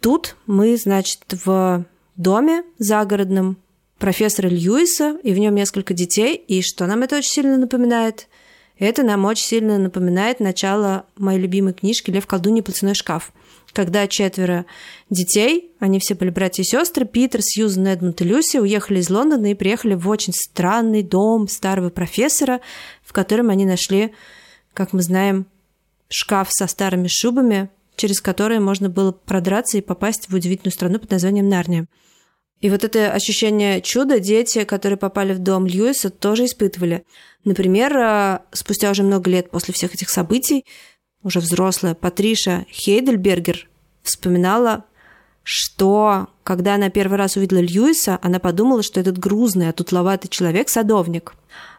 Тут 0.00 0.36
мы, 0.46 0.76
значит, 0.76 1.20
в 1.44 1.84
доме 2.16 2.62
загородном 2.78 3.56
профессора 3.98 4.48
Льюиса, 4.48 5.18
и 5.22 5.32
в 5.32 5.38
нем 5.38 5.54
несколько 5.54 5.94
детей. 5.94 6.36
И 6.36 6.62
что 6.62 6.86
нам 6.86 7.02
это 7.02 7.16
очень 7.16 7.30
сильно 7.30 7.56
напоминает? 7.56 8.28
Это 8.78 9.02
нам 9.02 9.24
очень 9.24 9.46
сильно 9.46 9.78
напоминает 9.78 10.40
начало 10.40 11.06
моей 11.16 11.40
любимой 11.40 11.74
книжки 11.74 12.10
«Лев, 12.10 12.26
колдунья, 12.26 12.62
платяной 12.62 12.94
шкаф» 12.94 13.32
когда 13.74 14.06
четверо 14.06 14.64
детей, 15.10 15.72
они 15.80 15.98
все 15.98 16.14
были 16.14 16.30
братья 16.30 16.62
и 16.62 16.66
сестры, 16.66 17.04
Питер, 17.04 17.40
Сьюзен, 17.42 17.86
Эдмунд 17.86 18.20
и 18.22 18.24
Люси, 18.24 18.56
уехали 18.56 19.00
из 19.00 19.10
Лондона 19.10 19.50
и 19.50 19.54
приехали 19.54 19.94
в 19.94 20.08
очень 20.08 20.32
странный 20.32 21.02
дом 21.02 21.48
старого 21.48 21.90
профессора, 21.90 22.60
в 23.02 23.12
котором 23.12 23.50
они 23.50 23.66
нашли, 23.66 24.14
как 24.72 24.92
мы 24.92 25.02
знаем, 25.02 25.46
шкаф 26.08 26.48
со 26.50 26.66
старыми 26.68 27.08
шубами, 27.08 27.68
через 27.96 28.20
которые 28.20 28.60
можно 28.60 28.88
было 28.88 29.12
продраться 29.12 29.76
и 29.76 29.82
попасть 29.82 30.30
в 30.30 30.34
удивительную 30.34 30.72
страну 30.72 30.98
под 30.98 31.10
названием 31.10 31.48
Нарния. 31.48 31.86
И 32.60 32.70
вот 32.70 32.84
это 32.84 33.12
ощущение 33.12 33.82
чуда 33.82 34.20
дети, 34.20 34.64
которые 34.64 34.96
попали 34.96 35.34
в 35.34 35.38
дом 35.38 35.66
Льюиса, 35.66 36.10
тоже 36.10 36.46
испытывали. 36.46 37.04
Например, 37.44 37.94
э, 37.96 38.38
спустя 38.52 38.90
уже 38.90 39.02
много 39.02 39.30
лет 39.30 39.50
после 39.50 39.74
всех 39.74 39.94
этих 39.94 40.08
событий, 40.08 40.64
уже 41.24 41.40
взрослая 41.40 41.94
Патриша 41.94 42.66
Хейдельбергер 42.70 43.68
вспоминала, 44.02 44.84
что 45.42 46.28
когда 46.44 46.74
она 46.74 46.90
первый 46.90 47.18
раз 47.18 47.36
увидела 47.36 47.60
Льюиса, 47.60 48.18
она 48.22 48.38
подумала, 48.38 48.82
что 48.82 49.00
этот 49.00 49.18
грузный, 49.18 49.68
отутловатый 49.70 50.30
человек– 50.30 50.68
садовник. 50.70 51.34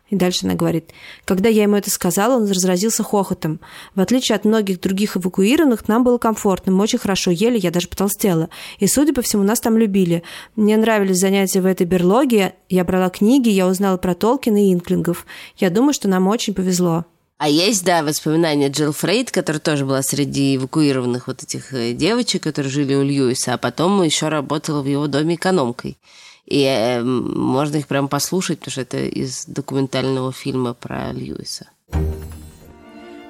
И 0.09 0.15
дальше 0.15 0.45
она 0.45 0.53
говорит, 0.53 0.91
когда 1.25 1.49
я 1.49 1.63
ему 1.63 1.77
это 1.77 1.89
сказала, 1.89 2.35
он 2.35 2.47
разразился 2.47 3.01
хохотом. 3.01 3.59
В 3.95 4.01
отличие 4.01 4.35
от 4.35 4.45
многих 4.45 4.79
других 4.79 5.17
эвакуированных, 5.17 5.87
нам 5.87 6.03
было 6.03 6.19
комфортно, 6.19 6.71
мы 6.71 6.83
очень 6.83 6.99
хорошо 6.99 7.31
ели, 7.31 7.57
я 7.57 7.71
даже 7.71 7.87
потолстела. 7.87 8.49
И, 8.77 8.85
судя 8.85 9.13
по 9.13 9.23
всему, 9.23 9.41
нас 9.41 9.59
там 9.59 9.77
любили. 9.79 10.21
Мне 10.55 10.77
нравились 10.77 11.17
занятия 11.17 11.59
в 11.59 11.65
этой 11.65 11.87
берлоге, 11.87 12.53
я 12.69 12.83
брала 12.83 13.09
книги, 13.09 13.49
я 13.49 13.67
узнала 13.67 13.97
про 13.97 14.13
Толкина 14.13 14.67
и 14.67 14.73
Инклингов. 14.73 15.25
Я 15.57 15.71
думаю, 15.71 15.93
что 15.93 16.07
нам 16.07 16.27
очень 16.27 16.53
повезло. 16.53 17.05
А 17.37 17.49
есть, 17.49 17.83
да, 17.83 18.01
воспоминания 18.01 18.69
Джилл 18.69 18.93
Фрейд, 18.93 19.29
которая 19.29 19.59
тоже 19.59 19.85
была 19.85 20.01
среди 20.01 20.55
эвакуированных 20.55 21.27
вот 21.27 21.43
этих 21.43 21.73
э, 21.73 21.91
девочек, 21.91 22.43
которые 22.43 22.71
жили 22.71 22.95
у 22.95 23.03
Льюиса, 23.03 23.55
а 23.55 23.57
потом 23.57 24.01
еще 24.03 24.29
работала 24.29 24.81
в 24.81 24.87
его 24.87 25.07
доме 25.07 25.35
экономкой. 25.35 25.97
И 26.45 26.63
э, 26.63 27.03
можно 27.03 27.75
их 27.75 27.87
прям 27.87 28.07
послушать, 28.07 28.59
потому 28.59 28.71
что 28.71 28.81
это 28.81 28.99
из 28.99 29.45
документального 29.47 30.31
фильма 30.31 30.73
про 30.73 31.11
Льюиса. 31.11 31.67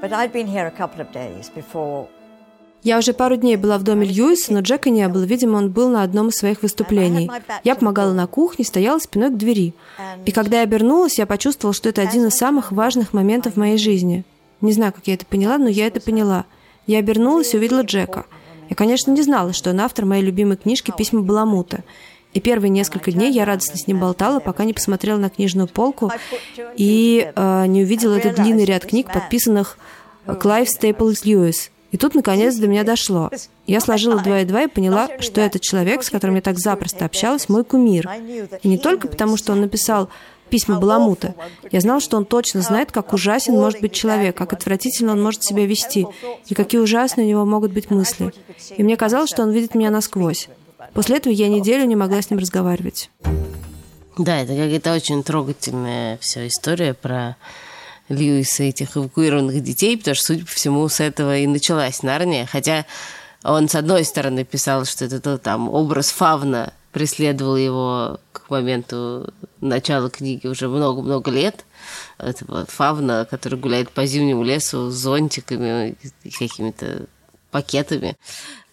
But 0.02 0.12
I'd 0.12 0.32
been 0.32 0.48
here 0.48 0.68
a 0.68 0.72
couple 0.72 1.02
of 1.02 1.12
days 1.12 1.50
before 1.50 2.08
я 2.84 3.00
уже 3.00 3.14
пару 3.14 3.36
дней 3.36 3.56
была 3.58 3.78
в 3.78 3.84
доме 3.84 4.06
Льюиса, 4.06 4.54
но 4.54 4.60
Джека 4.60 4.92
не 4.92 5.08
было. 5.08 5.24
Видимо, 5.24 5.58
он 5.58 5.72
был 5.72 5.90
на 5.90 6.04
одном 6.04 6.30
из 6.30 6.36
своих 6.36 6.62
выступлений. 6.62 7.32
Я 7.64 7.76
помогала 7.76 8.14
на 8.14 8.28
кухне, 8.28 8.64
стояла 8.64 9.00
спиной 9.00 9.32
к 9.32 9.38
двери. 9.38 9.74
И 10.26 10.32
когда 10.32 10.58
я 10.58 10.64
обернулась, 10.64 11.18
я 11.18 11.26
почувствовала, 11.26 11.74
что 11.74 11.90
это 11.90 12.02
один 12.02 12.28
из 12.28 12.36
самых 12.36 12.72
важных 12.72 13.12
моментов 13.14 13.54
в 13.54 13.58
моей 13.58 13.78
жизни. 13.78 14.24
Не 14.62 14.72
знаю, 14.72 14.94
как 14.94 15.08
я 15.08 15.16
это 15.16 15.26
поняла, 15.26 15.58
но 15.58 15.68
я 15.68 15.88
это 15.88 16.00
поняла. 16.00 16.46
Я 16.88 17.00
обернулась 17.00 17.54
и 17.54 17.58
увидела 17.58 17.82
Джека. 17.82 18.26
Я, 18.70 18.76
конечно, 18.76 19.12
не 19.12 19.22
знала, 19.22 19.54
что 19.54 19.72
он 19.72 19.80
автор 19.80 20.06
моей 20.06 20.24
любимой 20.24 20.58
книжки 20.58 20.94
«Письма 20.96 21.22
Баламута». 21.22 21.84
И 22.34 22.42
первые 22.42 22.70
несколько 22.70 23.12
дней 23.12 23.32
я 23.32 23.46
радостно 23.46 23.78
с 23.78 23.88
ним 23.88 24.00
болтала, 24.00 24.40
пока 24.40 24.66
не 24.66 24.74
посмотрела 24.74 25.18
на 25.18 25.30
книжную 25.30 25.70
полку 25.70 26.12
и 26.76 27.32
э, 27.34 27.66
не 27.68 27.84
увидела 27.84 28.16
этот 28.16 28.36
длинный 28.36 28.66
ряд 28.66 28.86
книг, 28.86 29.12
подписанных 29.12 29.78
Клайв 30.40 30.70
Стейплс 30.70 31.24
Льюис. 31.24 31.72
И 31.96 31.98
тут, 31.98 32.14
наконец, 32.14 32.56
до 32.56 32.68
меня 32.68 32.84
дошло. 32.84 33.32
Я 33.68 33.80
сложила 33.80 34.20
два 34.20 34.42
и 34.42 34.46
два 34.46 34.64
и 34.64 34.68
поняла, 34.68 35.08
что 35.22 35.40
этот 35.40 35.62
человек, 35.62 36.04
с 36.04 36.10
которым 36.10 36.36
я 36.36 36.42
так 36.42 36.60
запросто 36.60 37.06
общалась, 37.06 37.48
мой 37.48 37.64
кумир. 37.64 38.10
И 38.64 38.68
не 38.68 38.78
только 38.78 39.08
потому, 39.08 39.38
что 39.38 39.54
он 39.54 39.62
написал 39.62 40.10
письма 40.50 40.78
Баламута. 40.78 41.36
Я 41.72 41.80
знал, 41.80 42.02
что 42.02 42.18
он 42.18 42.26
точно 42.26 42.60
знает, 42.60 42.92
как 42.92 43.14
ужасен 43.14 43.54
может 43.54 43.80
быть 43.80 43.94
человек, 43.94 44.36
как 44.36 44.52
отвратительно 44.52 45.14
он 45.14 45.24
может 45.24 45.46
себя 45.46 45.66
вести, 45.66 46.06
и 46.48 46.54
какие 46.54 46.82
ужасные 46.82 47.28
у 47.28 47.30
него 47.30 47.46
могут 47.46 47.72
быть 47.72 47.90
мысли. 47.90 48.34
И 48.76 48.84
мне 48.84 48.98
казалось, 48.98 49.30
что 49.30 49.44
он 49.44 49.52
видит 49.52 49.74
меня 49.74 49.90
насквозь. 49.90 50.50
После 50.94 51.16
этого 51.16 51.32
я 51.32 51.48
неделю 51.48 51.86
не 51.86 51.96
могла 51.96 52.22
с 52.22 52.30
ним 52.30 52.40
разговаривать. 52.40 53.10
Да, 54.18 54.42
это 54.42 54.52
какая-то 54.52 54.94
очень 54.94 55.24
трогательная 55.24 56.18
вся 56.18 56.46
история 56.46 56.94
про 56.94 57.38
Льюиса 58.10 58.64
этих 58.64 58.98
эвакуированных 58.98 59.64
детей, 59.64 59.98
потому 59.98 60.16
что, 60.16 60.26
судя 60.28 60.46
по 60.46 60.52
всему, 60.52 60.88
с 60.88 61.00
этого 61.00 61.38
и 61.38 61.48
началась 61.48 62.04
Нарния. 62.04 62.46
Хотя 62.46 62.86
он, 63.44 63.68
с 63.70 63.76
одной 63.76 64.06
стороны, 64.06 64.44
писал, 64.44 64.86
что 64.86 65.06
это 65.06 65.38
там 65.38 65.70
образ 65.70 66.10
Фавна 66.12 66.74
преследовал 66.92 67.58
его 67.58 68.20
к 68.32 68.50
моменту 68.50 69.34
начала 69.60 70.10
книги 70.10 70.48
уже 70.48 70.70
много-много 70.70 71.30
лет. 71.30 71.66
Это 72.18 72.46
вот 72.48 72.70
Фавна, 72.70 73.28
который 73.30 73.60
гуляет 73.60 73.92
по 73.92 74.06
зимнему 74.06 74.44
лесу 74.44 74.90
с 74.90 74.94
зонтиками 74.94 75.98
и 76.24 76.30
какими-то 76.30 77.08
пакетами. 77.52 78.16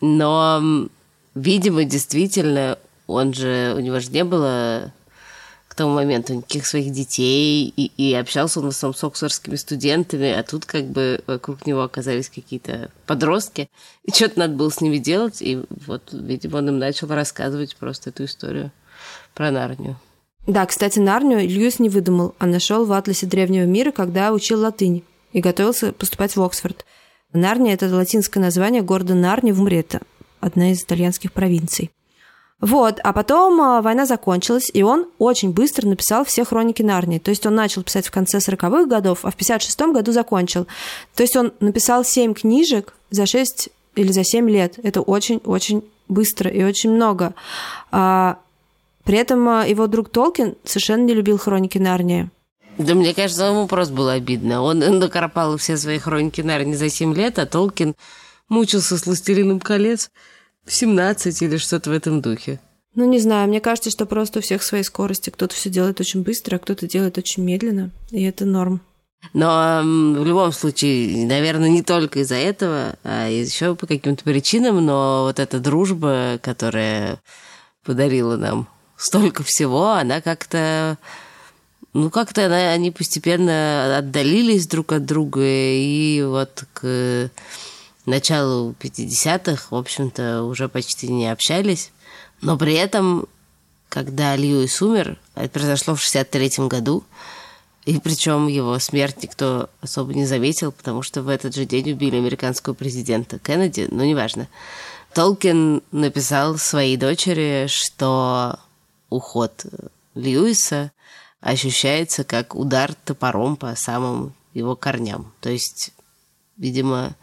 Но, 0.00 0.88
видимо, 1.34 1.84
действительно, 1.84 2.78
он 3.06 3.34
же, 3.34 3.74
у 3.76 3.80
него 3.80 3.98
же 4.00 4.10
не 4.10 4.24
было 4.24 4.92
к 5.72 5.74
тому 5.74 5.94
моменту 5.94 6.34
никаких 6.34 6.66
своих 6.66 6.92
детей, 6.92 7.72
и, 7.74 7.90
и 7.96 8.12
общался 8.12 8.60
он 8.60 8.66
в 8.66 8.68
основном 8.68 8.94
с 8.94 9.04
оксфордскими 9.04 9.56
студентами, 9.56 10.30
а 10.30 10.42
тут 10.42 10.66
как 10.66 10.84
бы 10.84 11.24
вокруг 11.26 11.66
него 11.66 11.80
оказались 11.80 12.28
какие-то 12.28 12.90
подростки, 13.06 13.70
и 14.04 14.12
что-то 14.12 14.40
надо 14.40 14.52
было 14.52 14.70
с 14.70 14.82
ними 14.82 14.98
делать, 14.98 15.40
и 15.40 15.64
вот, 15.86 16.10
видимо, 16.12 16.58
он 16.58 16.68
им 16.68 16.78
начал 16.78 17.08
рассказывать 17.08 17.74
просто 17.76 18.10
эту 18.10 18.26
историю 18.26 18.70
про 19.32 19.50
Нарнию. 19.50 19.96
Да, 20.46 20.66
кстати, 20.66 20.98
Нарнию 20.98 21.40
Льюис 21.40 21.78
не 21.78 21.88
выдумал, 21.88 22.34
а 22.38 22.44
нашел 22.44 22.84
в 22.84 22.92
атласе 22.92 23.24
древнего 23.24 23.64
мира, 23.64 23.92
когда 23.92 24.30
учил 24.34 24.60
латынь 24.60 25.02
и 25.32 25.40
готовился 25.40 25.94
поступать 25.94 26.36
в 26.36 26.42
Оксфорд. 26.42 26.84
Нарния– 27.32 27.72
это 27.76 27.88
латинское 27.88 28.42
название 28.42 28.82
города 28.82 29.14
Нарни 29.14 29.52
в 29.52 29.60
Умрета, 29.62 30.02
одна 30.38 30.72
из 30.72 30.82
итальянских 30.82 31.32
провинций. 31.32 31.90
Вот, 32.62 33.00
а 33.02 33.12
потом 33.12 33.60
а, 33.60 33.82
война 33.82 34.06
закончилась, 34.06 34.70
и 34.72 34.84
он 34.84 35.06
очень 35.18 35.50
быстро 35.50 35.88
написал 35.88 36.24
все 36.24 36.44
хроники 36.44 36.80
Нарнии. 36.80 37.18
То 37.18 37.30
есть 37.30 37.44
он 37.44 37.56
начал 37.56 37.82
писать 37.82 38.06
в 38.06 38.12
конце 38.12 38.38
40-х 38.38 38.86
годов, 38.86 39.24
а 39.24 39.32
в 39.32 39.36
56-м 39.36 39.92
году 39.92 40.12
закончил. 40.12 40.68
То 41.16 41.24
есть 41.24 41.34
он 41.34 41.52
написал 41.58 42.04
7 42.04 42.34
книжек 42.34 42.94
за 43.10 43.26
6 43.26 43.68
или 43.96 44.12
за 44.12 44.22
7 44.22 44.48
лет. 44.48 44.78
Это 44.80 45.00
очень-очень 45.00 45.82
быстро 46.06 46.48
и 46.52 46.62
очень 46.62 46.92
много. 46.92 47.34
А, 47.90 48.38
при 49.02 49.18
этом 49.18 49.48
а, 49.48 49.66
его 49.66 49.88
друг 49.88 50.08
Толкин 50.10 50.54
совершенно 50.62 51.02
не 51.02 51.14
любил 51.14 51.38
хроники 51.38 51.78
Нарнии. 51.78 52.30
Да 52.78 52.94
мне 52.94 53.12
кажется, 53.12 53.46
ему 53.46 53.66
просто 53.66 53.92
было 53.92 54.12
обидно. 54.12 54.62
Он 54.62 54.78
накропал 55.00 55.56
все 55.56 55.76
свои 55.76 55.98
хроники 55.98 56.42
Нарнии 56.42 56.74
за 56.74 56.90
7 56.90 57.12
лет, 57.12 57.40
а 57.40 57.46
Толкин 57.46 57.96
мучился 58.48 58.96
с 58.96 59.04
«Властелином 59.04 59.58
колец» 59.58 60.12
в 60.64 60.72
17 60.72 61.42
или 61.42 61.56
что-то 61.56 61.90
в 61.90 61.92
этом 61.92 62.20
духе. 62.20 62.60
Ну, 62.94 63.06
не 63.06 63.18
знаю, 63.18 63.48
мне 63.48 63.60
кажется, 63.60 63.90
что 63.90 64.04
просто 64.04 64.40
у 64.40 64.42
всех 64.42 64.62
свои 64.62 64.82
скорости. 64.82 65.30
Кто-то 65.30 65.54
все 65.54 65.70
делает 65.70 66.00
очень 66.00 66.22
быстро, 66.22 66.56
а 66.56 66.58
кто-то 66.58 66.86
делает 66.86 67.16
очень 67.16 67.42
медленно, 67.42 67.90
и 68.10 68.22
это 68.22 68.44
норм. 68.44 68.82
Но 69.32 69.80
в 69.84 70.26
любом 70.26 70.52
случае, 70.52 71.26
наверное, 71.26 71.68
не 71.68 71.82
только 71.82 72.20
из-за 72.20 72.34
этого, 72.34 72.96
а 73.04 73.28
еще 73.28 73.74
по 73.76 73.86
каким-то 73.86 74.24
причинам, 74.24 74.84
но 74.84 75.24
вот 75.26 75.38
эта 75.38 75.60
дружба, 75.60 76.38
которая 76.42 77.20
подарила 77.84 78.36
нам 78.36 78.68
столько 78.96 79.42
всего, 79.42 79.90
она 79.90 80.20
как-то 80.20 80.98
ну, 81.94 82.10
как-то 82.10 82.46
она, 82.46 82.72
они 82.72 82.90
постепенно 82.90 83.98
отдалились 83.98 84.66
друг 84.66 84.92
от 84.92 85.04
друга, 85.04 85.40
и 85.42 86.22
вот 86.26 86.64
к 86.72 87.30
началу 88.06 88.74
50-х, 88.80 89.68
в 89.70 89.74
общем-то, 89.74 90.42
уже 90.44 90.68
почти 90.68 91.08
не 91.08 91.30
общались. 91.30 91.92
Но 92.40 92.58
при 92.58 92.74
этом, 92.74 93.26
когда 93.88 94.36
Льюис 94.36 94.82
умер, 94.82 95.18
это 95.34 95.48
произошло 95.48 95.94
в 95.94 96.00
63-м 96.00 96.68
году, 96.68 97.04
и 97.84 97.98
причем 97.98 98.46
его 98.46 98.78
смерть 98.78 99.22
никто 99.22 99.68
особо 99.80 100.14
не 100.14 100.24
заметил, 100.24 100.72
потому 100.72 101.02
что 101.02 101.22
в 101.22 101.28
этот 101.28 101.54
же 101.54 101.64
день 101.64 101.92
убили 101.92 102.16
американского 102.16 102.74
президента 102.74 103.38
Кеннеди, 103.38 103.88
но 103.90 104.04
неважно. 104.04 104.48
Толкин 105.14 105.82
написал 105.90 106.58
своей 106.58 106.96
дочери, 106.96 107.66
что 107.68 108.58
уход 109.10 109.66
Льюиса 110.14 110.92
ощущается 111.40 112.24
как 112.24 112.54
удар 112.54 112.94
топором 112.94 113.56
по 113.56 113.74
самым 113.74 114.32
его 114.54 114.76
корням. 114.76 115.32
То 115.40 115.50
есть, 115.50 115.92
видимо, 116.56 117.16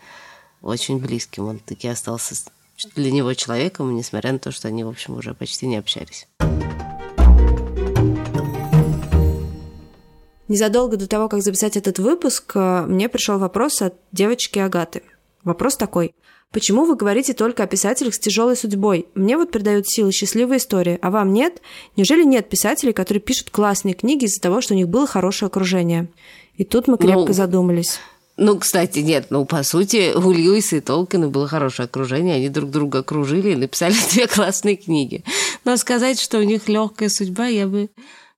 очень 0.61 0.99
близким. 0.99 1.47
Он 1.47 1.59
таки 1.59 1.87
остался 1.87 2.35
для 2.95 3.11
него 3.11 3.33
человеком, 3.33 3.95
несмотря 3.95 4.31
на 4.31 4.39
то, 4.39 4.51
что 4.51 4.67
они, 4.67 4.83
в 4.83 4.89
общем, 4.89 5.17
уже 5.17 5.33
почти 5.33 5.67
не 5.67 5.77
общались. 5.77 6.27
Незадолго 10.47 10.97
до 10.97 11.07
того, 11.07 11.29
как 11.29 11.43
записать 11.43 11.77
этот 11.77 11.99
выпуск, 11.99 12.53
э, 12.55 12.85
мне 12.87 13.07
пришел 13.07 13.37
вопрос 13.37 13.83
от 13.83 13.93
девочки 14.11 14.57
Агаты. 14.57 15.03
Вопрос 15.43 15.77
такой. 15.77 16.15
Почему 16.51 16.85
вы 16.85 16.95
говорите 16.95 17.33
только 17.33 17.61
о 17.61 17.67
писателях 17.67 18.15
с 18.15 18.19
тяжелой 18.19 18.57
судьбой? 18.57 19.05
Мне 19.13 19.37
вот 19.37 19.51
придают 19.51 19.87
силы 19.87 20.11
счастливые 20.11 20.57
истории, 20.57 20.97
а 21.03 21.11
вам 21.11 21.31
нет? 21.31 21.61
Неужели 21.95 22.23
нет 22.23 22.49
писателей, 22.49 22.93
которые 22.93 23.21
пишут 23.21 23.51
классные 23.51 23.93
книги 23.93 24.25
из-за 24.25 24.41
того, 24.41 24.59
что 24.59 24.73
у 24.73 24.77
них 24.77 24.89
было 24.89 25.05
хорошее 25.05 25.47
окружение? 25.47 26.07
И 26.55 26.63
тут 26.63 26.87
мы 26.87 26.97
крепко 26.97 27.27
ну, 27.27 27.33
задумались. 27.33 27.99
Ну, 28.41 28.57
кстати, 28.57 28.99
нет, 28.99 29.31
ну, 29.31 29.43
по 29.43 29.63
сути, 29.63 30.13
у 30.15 30.31
Льюиса 30.31 30.77
и 30.77 30.79
Толкина 30.79 31.27
было 31.27 31.45
хорошее 31.45 31.87
окружение, 31.87 32.35
они 32.35 32.47
друг 32.47 32.71
друга 32.71 32.99
окружили 32.99 33.51
и 33.51 33.55
написали 33.57 33.95
две 34.13 34.27
классные 34.27 34.77
книги. 34.77 35.25
Но 35.65 35.75
сказать, 35.75 36.21
что 36.21 36.39
у 36.39 36.43
них 36.43 36.69
легкая 36.69 37.09
судьба, 37.09 37.47
я 37.47 37.67
бы 37.67 37.89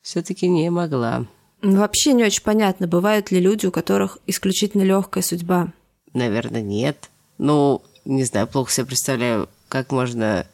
все-таки 0.02 0.48
не 0.50 0.72
могла. 0.72 1.28
Вообще 1.62 2.14
не 2.14 2.24
очень 2.24 2.42
понятно, 2.42 2.88
бывают 2.88 3.30
ли 3.30 3.40
люди, 3.40 3.68
у 3.68 3.72
которых 3.72 4.18
исключительно 4.26 4.82
легкая 4.82 5.22
судьба. 5.22 5.72
Наверное, 6.16 6.64
нет. 6.64 7.12
Ну, 7.38 7.84
не 8.04 8.24
знаю, 8.24 8.48
плохо 8.48 8.72
себе 8.72 8.88
представляю, 8.88 9.50
как 9.70 9.92
можно 9.92 10.48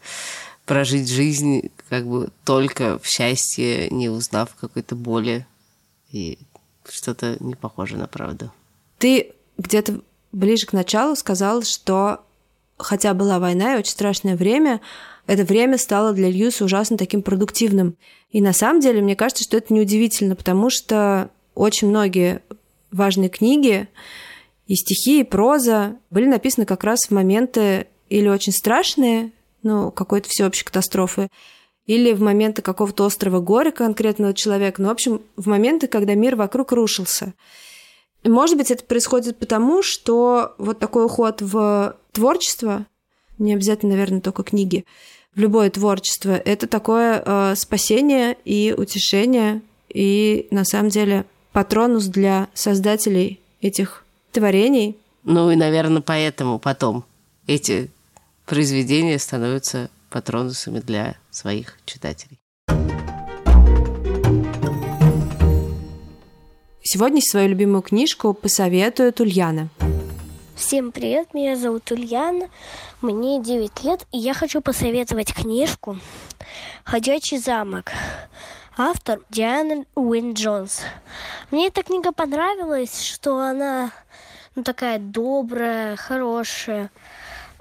прожить 0.66 1.10
жизнь 1.10 1.72
как 1.90 2.06
бы 2.06 2.32
только 2.44 3.00
в 3.00 3.08
счастье, 3.08 3.90
не 3.92 4.10
узнав 4.10 4.56
какой-то 4.60 4.96
боли. 4.96 5.48
И 6.12 6.38
что-то 6.84 7.38
не 7.40 7.56
похоже 7.56 7.96
на 7.96 8.08
правду. 8.08 8.52
Ты 8.98 9.34
где-то 9.58 10.02
ближе 10.32 10.66
к 10.66 10.74
началу 10.74 11.16
сказал, 11.16 11.64
что 11.64 12.22
хотя 12.78 13.14
была 13.14 13.40
война 13.40 13.76
и 13.76 13.80
очень 13.80 13.92
страшное 13.92 14.36
время, 14.36 14.82
это 15.26 15.44
время 15.44 15.78
стало 15.78 16.14
для 16.14 16.30
Льюиса 16.30 16.66
ужасно 16.66 16.98
таким 16.98 17.22
продуктивным. 17.22 17.98
И 18.32 18.42
на 18.42 18.54
самом 18.54 18.80
деле, 18.80 19.02
мне 19.02 19.16
кажется, 19.16 19.44
что 19.44 19.58
это 19.58 19.74
неудивительно, 19.74 20.36
потому 20.36 20.70
что 20.70 21.30
очень 21.56 21.90
многие 21.90 22.42
важные 22.92 23.30
книги 23.30 23.88
и 24.68 24.76
стихи, 24.76 25.22
и 25.22 25.24
проза 25.24 25.98
были 26.10 26.26
написаны 26.26 26.66
как 26.66 26.84
раз 26.84 27.00
в 27.08 27.12
моменты 27.12 27.88
или 28.10 28.28
очень 28.28 28.54
страшные, 28.54 29.32
ну, 29.64 29.92
какой-то 29.92 30.30
всеобщей 30.30 30.64
катастрофы, 30.64 31.30
или 31.88 32.14
в 32.14 32.22
моменты 32.22 32.62
какого-то 32.62 33.06
острого 33.06 33.40
горя 33.40 33.72
конкретного 33.72 34.34
человека, 34.34 34.82
ну, 34.82 34.90
в 34.90 34.92
общем, 34.92 35.22
в 35.36 35.48
моменты, 35.48 35.88
когда 35.88 36.14
мир 36.16 36.36
вокруг 36.36 36.72
рушился. 36.74 37.34
Может 38.28 38.58
быть, 38.58 38.72
это 38.72 38.84
происходит 38.84 39.38
потому, 39.38 39.82
что 39.82 40.56
вот 40.58 40.80
такой 40.80 41.06
уход 41.06 41.42
в 41.42 41.96
творчество, 42.12 42.86
не 43.38 43.54
обязательно, 43.54 43.94
наверное, 43.94 44.22
только 44.22 44.44
книги, 44.44 44.86
в 45.36 45.40
любое 45.40 45.70
творчество, 45.70 46.32
это 46.32 46.68
такое 46.68 47.22
э, 47.24 47.56
спасение 47.56 48.38
и 48.44 48.74
утешение, 48.76 49.62
и 49.90 50.48
на 50.52 50.66
самом 50.66 50.90
деле 50.90 51.26
патронус 51.52 52.06
для 52.06 52.48
создателей 52.54 53.40
этих 53.62 54.04
творений. 54.32 54.98
Ну 55.24 55.52
и, 55.52 55.56
наверное, 55.56 56.02
поэтому 56.02 56.60
потом 56.60 57.06
эти 57.46 57.92
произведения 58.46 59.20
становятся 59.20 59.90
патронусами 60.10 60.80
для 60.80 61.16
своих 61.30 61.78
читателей. 61.86 62.40
Сегодня 66.90 67.20
свою 67.20 67.50
любимую 67.50 67.82
книжку 67.82 68.34
посоветует 68.34 69.20
Ульяна. 69.20 69.68
Всем 70.56 70.94
привет, 70.94 71.34
меня 71.34 71.58
зовут 71.58 71.92
Ульяна, 71.92 72.48
мне 73.02 73.44
9 73.44 73.84
лет, 73.84 74.08
и 74.14 74.18
я 74.18 74.34
хочу 74.34 74.62
посоветовать 74.62 75.34
книжку 75.34 76.00
«Ходячий 76.86 77.40
замок». 77.40 77.92
Автор 78.78 79.20
Диана 79.30 79.84
Уин 79.96 80.32
Джонс. 80.32 80.80
Мне 81.52 81.68
эта 81.68 81.84
книга 81.84 82.14
понравилась, 82.14 83.02
что 83.02 83.38
она 83.38 83.92
ну, 84.56 84.64
такая 84.64 84.98
добрая, 84.98 85.98
хорошая. 85.98 86.90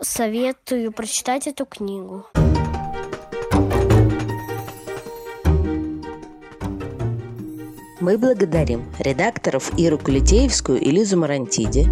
Советую 0.01 0.93
прочитать 0.93 1.49
эту 1.49 1.67
книгу. 1.67 2.27
Мы 7.99 8.19
благодарим 8.19 8.85
редакторов 8.99 9.73
Иру 9.79 9.97
Кулитеевскую 9.99 10.79
и 10.79 10.91
Лизу 10.91 11.17
Марантиди, 11.17 11.89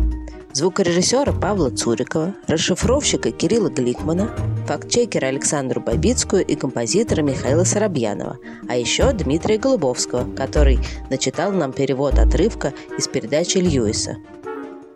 звукорежиссера 0.52 1.32
Павла 1.32 1.70
Цурикова, 1.70 2.34
расшифровщика 2.46 3.30
Кирилла 3.30 3.70
Гликмана, 3.70 4.28
фактчекера 4.66 5.28
Александру 5.28 5.80
Бабицкую 5.80 6.44
и 6.44 6.56
композитора 6.56 7.22
Михаила 7.22 7.64
Соробьянова, 7.64 8.36
а 8.68 8.76
еще 8.76 9.12
Дмитрия 9.12 9.56
Голубовского, 9.56 10.30
который 10.34 10.78
начитал 11.08 11.52
нам 11.52 11.72
перевод 11.72 12.18
отрывка 12.18 12.74
из 12.98 13.08
передачи 13.08 13.56
Льюиса. 13.56 14.18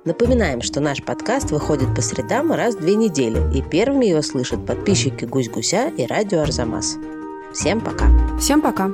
Напоминаем, 0.05 0.61
что 0.61 0.81
наш 0.81 1.03
подкаст 1.03 1.53
выходит 1.53 1.95
по 1.95 2.03
средам 2.03 2.53
раз 2.53 2.75
в 2.75 2.81
две 2.81 2.97
недели, 2.97 3.41
и 3.57 3.63
первыми 3.63 4.05
его 4.05 4.21
слышат 4.21 4.67
подписчики 4.67 5.25
«Гусь-гуся» 5.25 5.89
и 5.89 6.07
радио 6.07 6.43
«Арзамас». 6.43 6.99
Всем 7.55 7.81
пока! 7.81 8.11
Всем 8.39 8.61
пока! 8.61 8.91